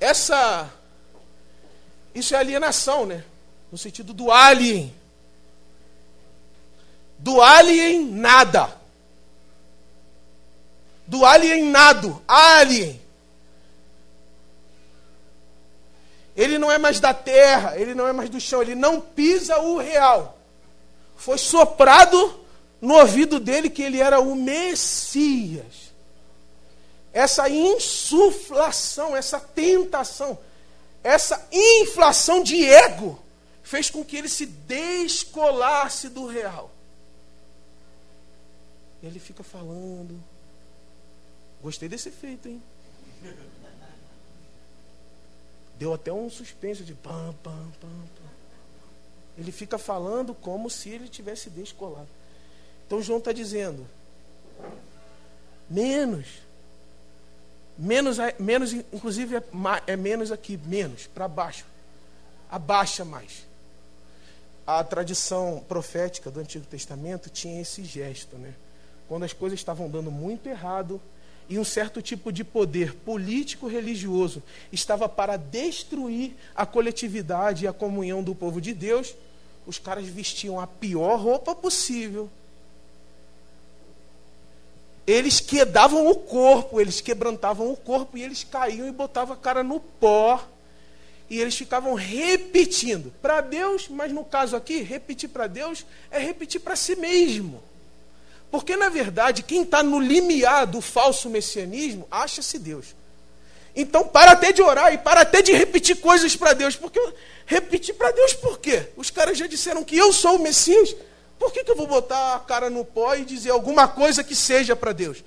[0.00, 0.70] Essa.
[2.14, 3.24] Isso é alienação, né?
[3.70, 4.92] no sentido do alien.
[7.18, 8.76] Do alien nada.
[11.06, 12.22] Do alien nado.
[12.26, 13.00] Alien.
[16.36, 19.58] Ele não é mais da terra, ele não é mais do chão, ele não pisa
[19.58, 20.38] o real.
[21.16, 22.38] Foi soprado
[22.80, 25.92] no ouvido dele que ele era o Messias.
[27.12, 30.38] Essa insuflação, essa tentação,
[31.02, 33.20] essa inflação de ego
[33.64, 36.70] fez com que ele se descolasse do real.
[39.02, 40.18] Ele fica falando.
[41.62, 42.62] Gostei desse efeito, hein?
[45.78, 48.28] Deu até um suspense de pam, pam, pam, pam.
[49.36, 52.08] Ele fica falando como se ele tivesse descolado.
[52.86, 53.88] Então João está dizendo:
[55.68, 56.26] menos.
[57.76, 59.42] Menos, menos inclusive é,
[59.86, 61.64] é menos aqui, menos, para baixo.
[62.50, 63.46] Abaixa mais
[64.68, 68.52] a tradição profética do Antigo Testamento tinha esse gesto, né?
[69.08, 71.00] Quando as coisas estavam dando muito errado
[71.48, 77.72] e um certo tipo de poder político religioso estava para destruir a coletividade e a
[77.72, 79.14] comunhão do povo de Deus,
[79.66, 82.28] os caras vestiam a pior roupa possível.
[85.06, 89.62] Eles quedavam o corpo, eles quebrantavam o corpo e eles caíam e botavam a cara
[89.62, 90.46] no pó
[91.30, 96.60] e eles ficavam repetindo para Deus, mas no caso aqui, repetir para Deus é repetir
[96.60, 97.62] para si mesmo.
[98.50, 102.94] Porque, na verdade, quem está no limiar do falso messianismo acha-se Deus.
[103.76, 106.74] Então, para até de orar e para até de repetir coisas para Deus.
[106.74, 107.00] Porque
[107.46, 108.88] repetir para Deus por quê?
[108.96, 110.96] Os caras já disseram que eu sou o Messias.
[111.38, 114.34] Por que, que eu vou botar a cara no pó e dizer alguma coisa que
[114.34, 115.22] seja para Deus?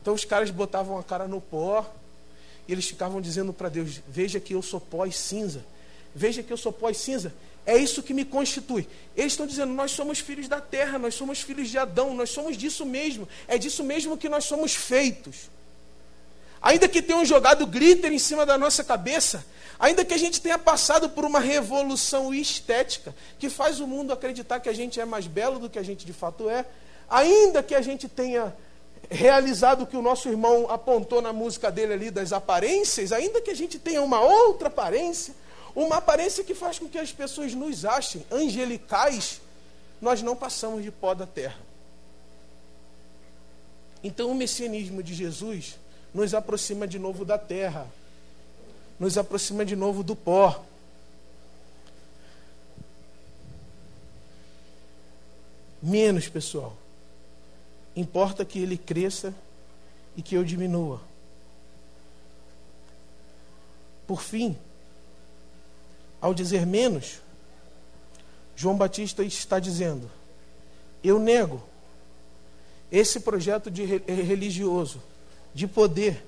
[0.00, 1.84] Então, os caras botavam a cara no pó,
[2.66, 5.64] e eles ficavam dizendo para Deus: Veja que eu sou pó e cinza.
[6.14, 7.32] Veja que eu sou pó e cinza.
[7.66, 8.88] É isso que me constitui.
[9.16, 12.56] Eles estão dizendo: Nós somos filhos da terra, nós somos filhos de Adão, nós somos
[12.56, 13.28] disso mesmo.
[13.48, 15.50] É disso mesmo que nós somos feitos.
[16.62, 19.44] Ainda que tenham jogado glitter em cima da nossa cabeça,
[19.78, 24.60] ainda que a gente tenha passado por uma revolução estética que faz o mundo acreditar
[24.60, 26.64] que a gente é mais belo do que a gente de fato é,
[27.08, 28.54] ainda que a gente tenha
[29.10, 33.50] realizado o que o nosso irmão apontou na música dele ali das aparências, ainda que
[33.50, 35.34] a gente tenha uma outra aparência,
[35.76, 39.42] uma aparência que faz com que as pessoas nos achem angelicais,
[40.00, 41.60] nós não passamos de pó da terra.
[44.02, 45.78] Então o messianismo de Jesus
[46.14, 47.86] nos aproxima de novo da terra,
[48.98, 50.64] nos aproxima de novo do pó.
[55.82, 56.74] Menos, pessoal.
[57.94, 59.34] Importa que ele cresça
[60.16, 61.02] e que eu diminua.
[64.06, 64.56] Por fim,
[66.26, 67.20] ao dizer menos,
[68.56, 70.10] João Batista está dizendo:
[71.02, 71.62] eu nego
[72.90, 75.00] esse projeto de religioso,
[75.54, 76.24] de poder,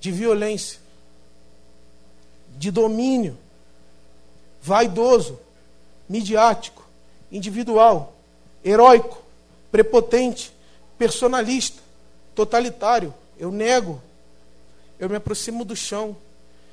[0.00, 0.80] de violência,
[2.56, 3.36] de domínio,
[4.62, 5.38] vaidoso,
[6.08, 6.86] midiático,
[7.30, 8.14] individual,
[8.64, 9.22] heróico,
[9.70, 10.50] prepotente,
[10.96, 11.82] personalista,
[12.34, 13.12] totalitário.
[13.38, 14.00] Eu nego.
[14.98, 16.16] Eu me aproximo do chão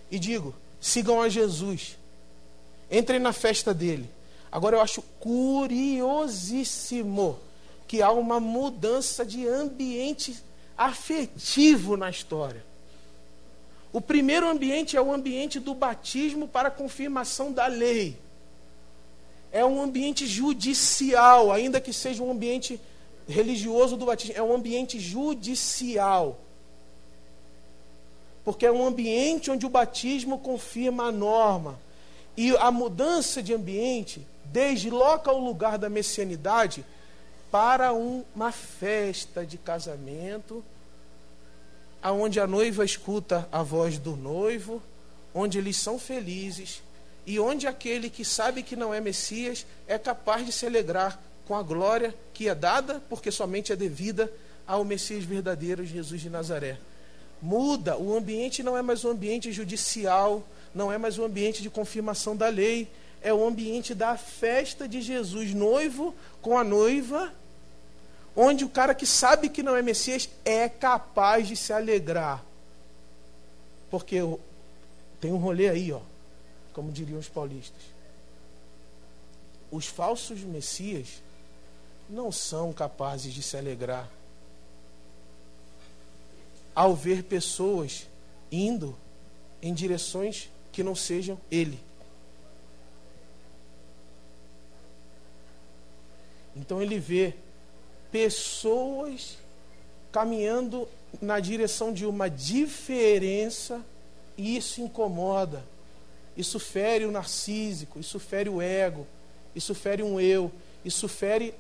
[0.10, 1.98] e digo: sigam a Jesus.
[2.90, 4.10] Entrem na festa dele.
[4.52, 7.40] Agora eu acho curiosíssimo
[7.88, 10.36] que há uma mudança de ambiente
[10.78, 12.64] afetivo na história.
[13.92, 18.20] O primeiro ambiente é o ambiente do batismo para confirmação da lei
[19.56, 22.78] é um ambiente judicial, ainda que seja um ambiente
[23.26, 26.38] religioso do batismo, é um ambiente judicial.
[28.46, 31.78] Porque é um ambiente onde o batismo confirma a norma.
[32.38, 36.86] E a mudança de ambiente desloca o lugar da messianidade
[37.52, 40.64] para uma festa de casamento,
[42.02, 44.82] aonde a noiva escuta a voz do noivo,
[45.34, 46.82] onde eles são felizes
[47.26, 51.56] e onde aquele que sabe que não é Messias é capaz de se alegrar com
[51.56, 54.32] a glória que é dada, porque somente é devida
[54.68, 56.78] ao Messias verdadeiro, Jesus de Nazaré.
[57.46, 60.44] Muda, o ambiente não é mais um ambiente judicial,
[60.74, 62.88] não é mais um ambiente de confirmação da lei,
[63.22, 67.32] é o ambiente da festa de Jesus, noivo com a noiva,
[68.36, 72.44] onde o cara que sabe que não é Messias é capaz de se alegrar.
[73.92, 74.18] Porque
[75.22, 76.02] tem um rolê aí, ó,
[76.74, 77.84] como diriam os paulistas.
[79.72, 81.22] Os falsos messias
[82.10, 84.10] não são capazes de se alegrar
[86.76, 88.06] ao ver pessoas
[88.52, 88.96] indo
[89.62, 91.80] em direções que não sejam ele.
[96.56, 97.34] Então ele vê
[98.12, 99.38] pessoas
[100.12, 100.88] caminhando
[101.22, 103.82] na direção de uma diferença
[104.38, 105.64] e isso incomoda.
[106.36, 109.08] Isso fere o narcísico, isso fere o ego,
[109.54, 110.52] isso fere um eu,
[110.84, 111.54] isso fere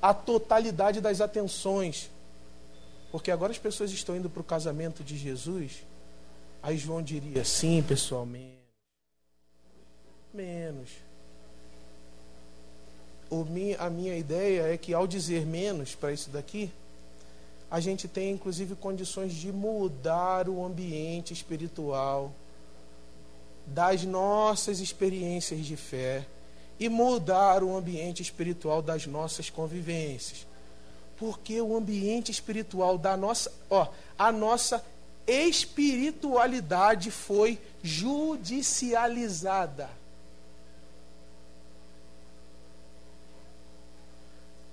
[0.00, 2.10] a totalidade das atenções.
[3.10, 5.84] Porque agora as pessoas estão indo para o casamento de Jesus.
[6.62, 8.56] Aí João diria: sim, pessoal, menos.
[10.32, 10.90] Menos.
[13.30, 13.44] O
[13.78, 16.70] a minha ideia é que ao dizer menos para isso daqui,
[17.70, 22.32] a gente tem inclusive condições de mudar o ambiente espiritual
[23.66, 26.24] das nossas experiências de fé
[26.78, 30.46] e mudar o ambiente espiritual das nossas convivências.
[31.18, 33.88] Porque o ambiente espiritual da nossa, ó,
[34.18, 34.84] a nossa
[35.26, 39.90] espiritualidade foi judicializada.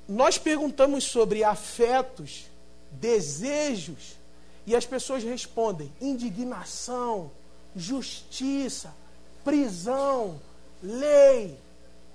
[0.07, 2.45] Nós perguntamos sobre afetos,
[2.91, 4.21] desejos,
[4.65, 7.31] e as pessoas respondem indignação,
[7.75, 8.93] justiça,
[9.43, 10.39] prisão,
[10.81, 11.57] lei,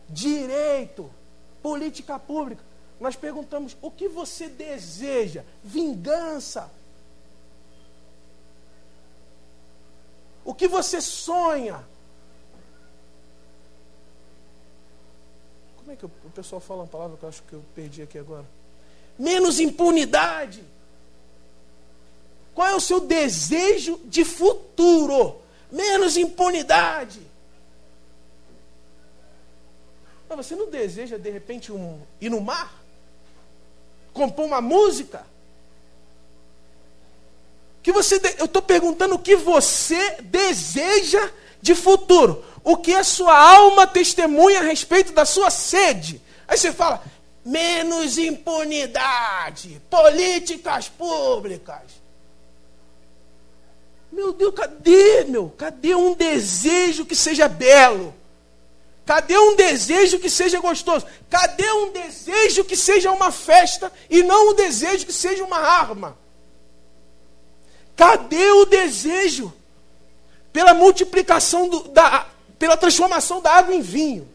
[0.08, 1.10] direito,
[1.62, 2.64] política pública.
[3.00, 5.44] Nós perguntamos: o que você deseja?
[5.62, 6.70] Vingança?
[10.44, 11.84] O que você sonha?
[15.76, 18.18] Como é que o pessoal fala uma palavra que eu acho que eu perdi aqui
[18.18, 18.46] agora?
[19.18, 20.64] Menos impunidade.
[22.54, 25.40] Qual é o seu desejo de futuro?
[25.70, 27.20] Menos impunidade.
[30.28, 32.77] Mas você não deseja, de repente, um, ir no mar?
[34.18, 35.24] Compor uma música?
[37.82, 41.30] Que você, eu estou perguntando o que você deseja
[41.62, 42.44] de futuro.
[42.64, 46.20] O que a sua alma testemunha a respeito da sua sede.
[46.48, 47.02] Aí você fala,
[47.44, 51.82] menos impunidade, políticas públicas.
[54.10, 55.48] Meu Deus, cadê, meu?
[55.56, 58.12] Cadê um desejo que seja belo?
[59.08, 61.06] Cadê um desejo que seja gostoso?
[61.30, 66.14] Cadê um desejo que seja uma festa e não um desejo que seja uma arma?
[67.96, 69.50] Cadê o desejo
[70.52, 72.26] pela multiplicação do, da,
[72.58, 74.28] pela transformação da água em vinho,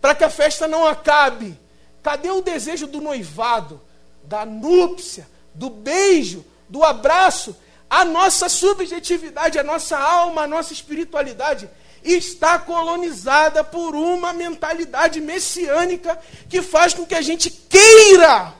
[0.00, 1.54] para que a festa não acabe?
[2.02, 3.82] Cadê o desejo do noivado,
[4.22, 7.54] da núpcia, do beijo, do abraço?
[7.90, 11.68] A nossa subjetividade, a nossa alma, a nossa espiritualidade
[12.04, 18.54] está colonizada por uma mentalidade messiânica que faz com que a gente queira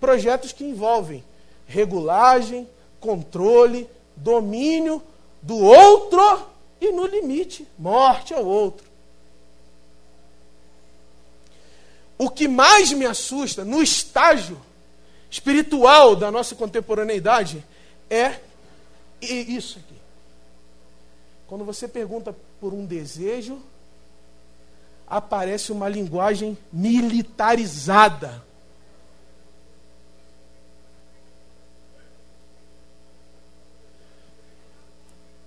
[0.00, 1.22] projetos que envolvem
[1.66, 2.68] regulagem,
[2.98, 5.02] controle, domínio
[5.42, 6.48] do outro
[6.80, 8.86] e, no limite, morte ao outro.
[12.18, 14.60] O que mais me assusta no estágio
[15.30, 17.64] espiritual da nossa contemporaneidade
[18.10, 18.40] é
[19.22, 19.98] isso aqui.
[21.46, 23.60] Quando você pergunta por um desejo,
[25.06, 28.44] aparece uma linguagem militarizada.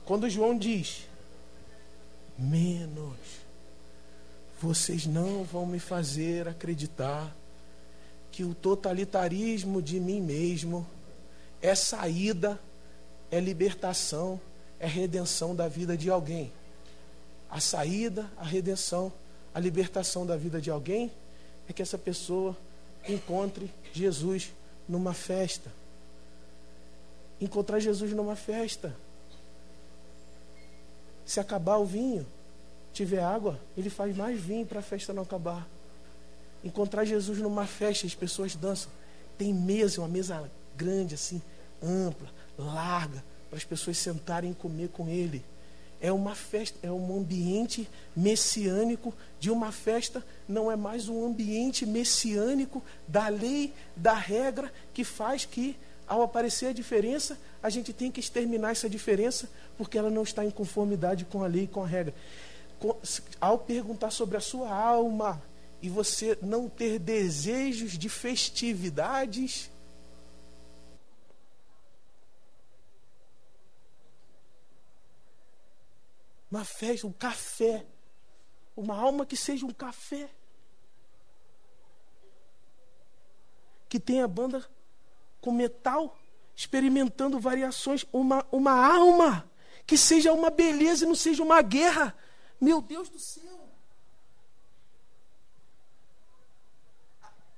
[0.05, 1.07] Quando João diz,
[2.37, 3.17] menos,
[4.61, 7.33] vocês não vão me fazer acreditar
[8.31, 10.85] que o totalitarismo de mim mesmo
[11.61, 12.59] é saída,
[13.31, 14.41] é libertação,
[14.79, 16.51] é redenção da vida de alguém.
[17.53, 19.13] A saída, a redenção,
[19.53, 21.11] a libertação da vida de alguém
[21.69, 22.57] é que essa pessoa
[23.07, 24.51] encontre Jesus
[24.89, 25.71] numa festa.
[27.39, 28.95] Encontrar Jesus numa festa.
[31.23, 32.25] Se acabar o vinho,
[32.91, 35.67] tiver água, ele faz mais vinho para a festa não acabar.
[36.63, 38.91] encontrar Jesus numa festa, as pessoas dançam.
[39.37, 41.39] Tem mesa, uma mesa grande assim,
[41.83, 45.45] ampla, larga, para as pessoas sentarem e comer com ele.
[46.03, 51.85] É uma festa, é um ambiente messiânico de uma festa, não é mais um ambiente
[51.85, 58.11] messiânico da lei, da regra, que faz que, ao aparecer a diferença, a gente tem
[58.11, 61.81] que exterminar essa diferença, porque ela não está em conformidade com a lei e com
[61.81, 62.13] a regra.
[63.39, 65.41] Ao perguntar sobre a sua alma
[65.81, 69.71] e você não ter desejos de festividades,
[76.53, 77.83] uma festa, um café.
[78.77, 80.29] Uma alma que seja um café.
[83.89, 84.63] Que tenha banda
[85.41, 86.15] com metal,
[86.55, 88.05] experimentando variações.
[88.13, 89.49] Uma, uma alma
[89.87, 92.15] que seja uma beleza e não seja uma guerra.
[92.61, 93.67] Meu Deus do céu.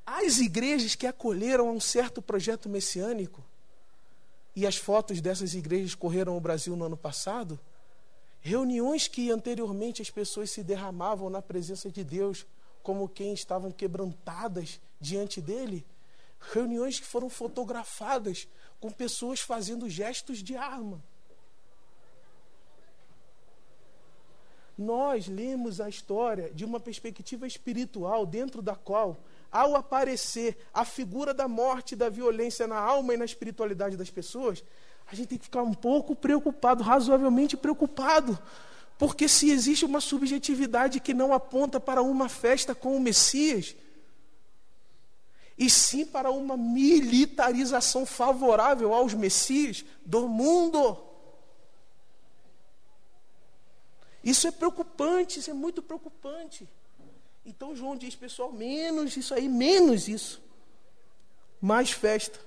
[0.05, 3.43] As igrejas que acolheram a um certo projeto messiânico,
[4.55, 7.59] e as fotos dessas igrejas correram o Brasil no ano passado,
[8.47, 12.45] Reuniões que anteriormente as pessoas se derramavam na presença de Deus,
[12.83, 15.83] como quem estavam quebrantadas diante dele.
[16.53, 18.47] Reuniões que foram fotografadas
[18.79, 21.03] com pessoas fazendo gestos de arma.
[24.77, 29.17] Nós lemos a história de uma perspectiva espiritual, dentro da qual,
[29.51, 34.63] ao aparecer a figura da morte, da violência na alma e na espiritualidade das pessoas,
[35.11, 38.37] a gente tem que ficar um pouco preocupado, razoavelmente preocupado.
[38.97, 43.75] Porque se existe uma subjetividade que não aponta para uma festa com o Messias,
[45.57, 51.01] e sim para uma militarização favorável aos Messias do mundo.
[54.23, 56.67] Isso é preocupante, isso é muito preocupante.
[57.45, 60.41] Então João diz, pessoal, menos isso aí, menos isso.
[61.61, 62.39] Mais festa,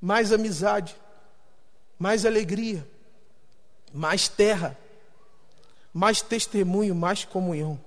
[0.00, 0.94] mais amizade,
[1.98, 2.86] mais alegria,
[3.92, 4.76] mais terra,
[5.92, 7.80] mais testemunho, mais comunhão.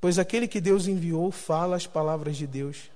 [0.00, 2.90] Pois aquele que Deus enviou fala as palavras de Deus,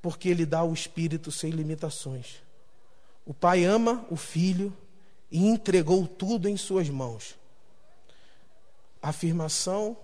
[0.00, 2.42] porque ele dá o Espírito sem limitações.
[3.26, 4.74] O Pai ama o Filho
[5.30, 7.36] e entregou tudo em suas mãos.
[9.02, 9.96] Afirmação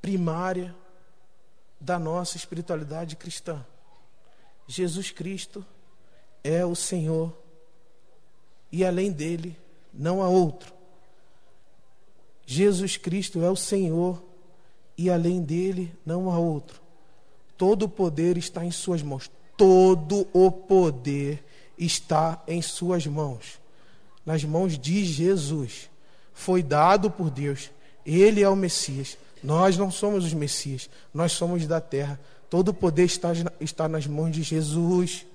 [0.00, 0.74] primária
[1.82, 3.64] da nossa espiritualidade cristã.
[4.68, 5.66] Jesus Cristo
[6.44, 7.36] é o Senhor
[8.70, 9.58] e além dele
[9.92, 10.72] não há outro.
[12.46, 14.22] Jesus Cristo é o Senhor
[14.96, 16.80] e além dele não há outro.
[17.58, 19.30] Todo o poder está em Suas mãos.
[19.56, 21.44] Todo o poder
[21.76, 23.60] está em Suas mãos.
[24.24, 25.90] Nas mãos de Jesus.
[26.32, 27.70] Foi dado por Deus.
[28.06, 29.18] Ele é o Messias.
[29.42, 32.18] Nós não somos os Messias, nós somos da terra.
[32.48, 35.26] Todo o poder está, está nas mãos de Jesus.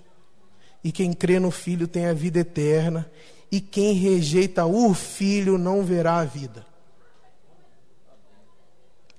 [0.83, 3.09] E quem crê no Filho tem a vida eterna.
[3.51, 6.65] E quem rejeita o Filho não verá a vida.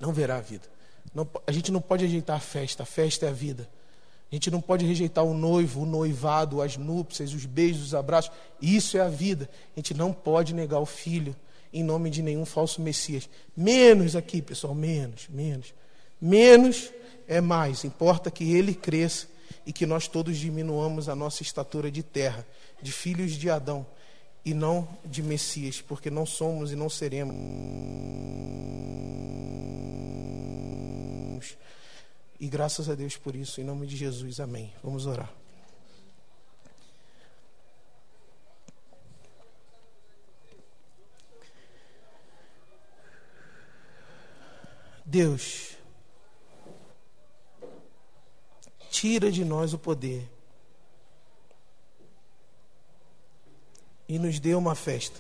[0.01, 0.65] Não verá a vida.
[1.15, 3.69] Não, a gente não pode rejeitar a festa, a festa é a vida.
[4.31, 8.31] A gente não pode rejeitar o noivo, o noivado, as núpcias, os beijos, os abraços.
[8.61, 9.49] Isso é a vida.
[9.75, 11.35] A gente não pode negar o filho
[11.73, 13.29] em nome de nenhum falso Messias.
[13.57, 15.75] Menos aqui, pessoal, menos, menos.
[16.21, 16.91] Menos
[17.27, 17.85] é mais.
[17.85, 19.27] Importa que ele cresça
[19.67, 22.47] e que nós todos diminuamos a nossa estatura de terra,
[22.83, 23.87] de filhos de Adão
[24.45, 27.35] e não de Messias, porque não somos e não seremos.
[32.41, 34.73] E graças a Deus por isso, em nome de Jesus, amém.
[34.83, 35.31] Vamos orar.
[45.11, 45.71] Deus,
[48.91, 50.29] tira de nós o poder
[54.07, 55.19] e nos dê uma festa.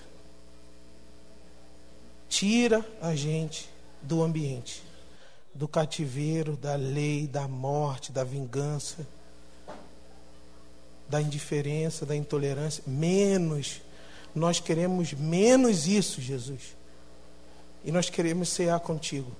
[2.28, 3.66] Tira a gente
[4.02, 4.82] do ambiente,
[5.54, 9.08] do cativeiro, da lei, da morte, da vingança,
[11.08, 12.84] da indiferença, da intolerância.
[12.86, 13.80] Menos,
[14.34, 16.76] nós queremos menos isso, Jesus.
[17.82, 19.34] E nós queremos cear contigo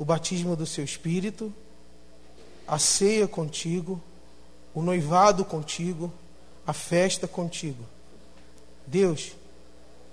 [0.00, 1.52] o batismo do seu espírito,
[2.66, 4.00] a ceia contigo,
[4.74, 6.10] o noivado contigo,
[6.66, 7.84] a festa contigo.
[8.86, 9.32] Deus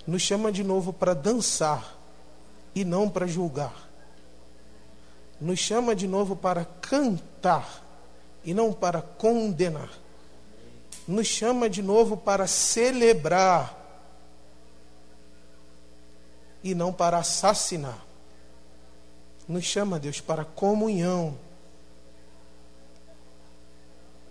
[0.06, 1.96] nos chama de novo para dançar
[2.74, 3.88] e não para julgar.
[5.40, 7.82] Nos chama de novo para cantar
[8.44, 9.90] e não para condenar.
[11.06, 13.74] Nos chama de novo para celebrar
[16.62, 18.07] e não para assassinar.
[19.48, 21.38] Nos chama, Deus, para comunhão.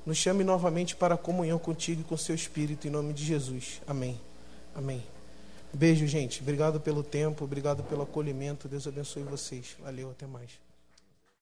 [0.05, 3.82] Nos chame novamente para comunhão contigo e com seu Espírito, em nome de Jesus.
[3.88, 4.22] Amém.
[4.76, 5.03] Amém.
[5.74, 6.41] Beijo, gente.
[6.41, 8.68] Obrigado pelo tempo, obrigado pelo acolhimento.
[8.70, 9.76] Deus abençoe vocês.
[9.82, 10.66] Valeu, até mais.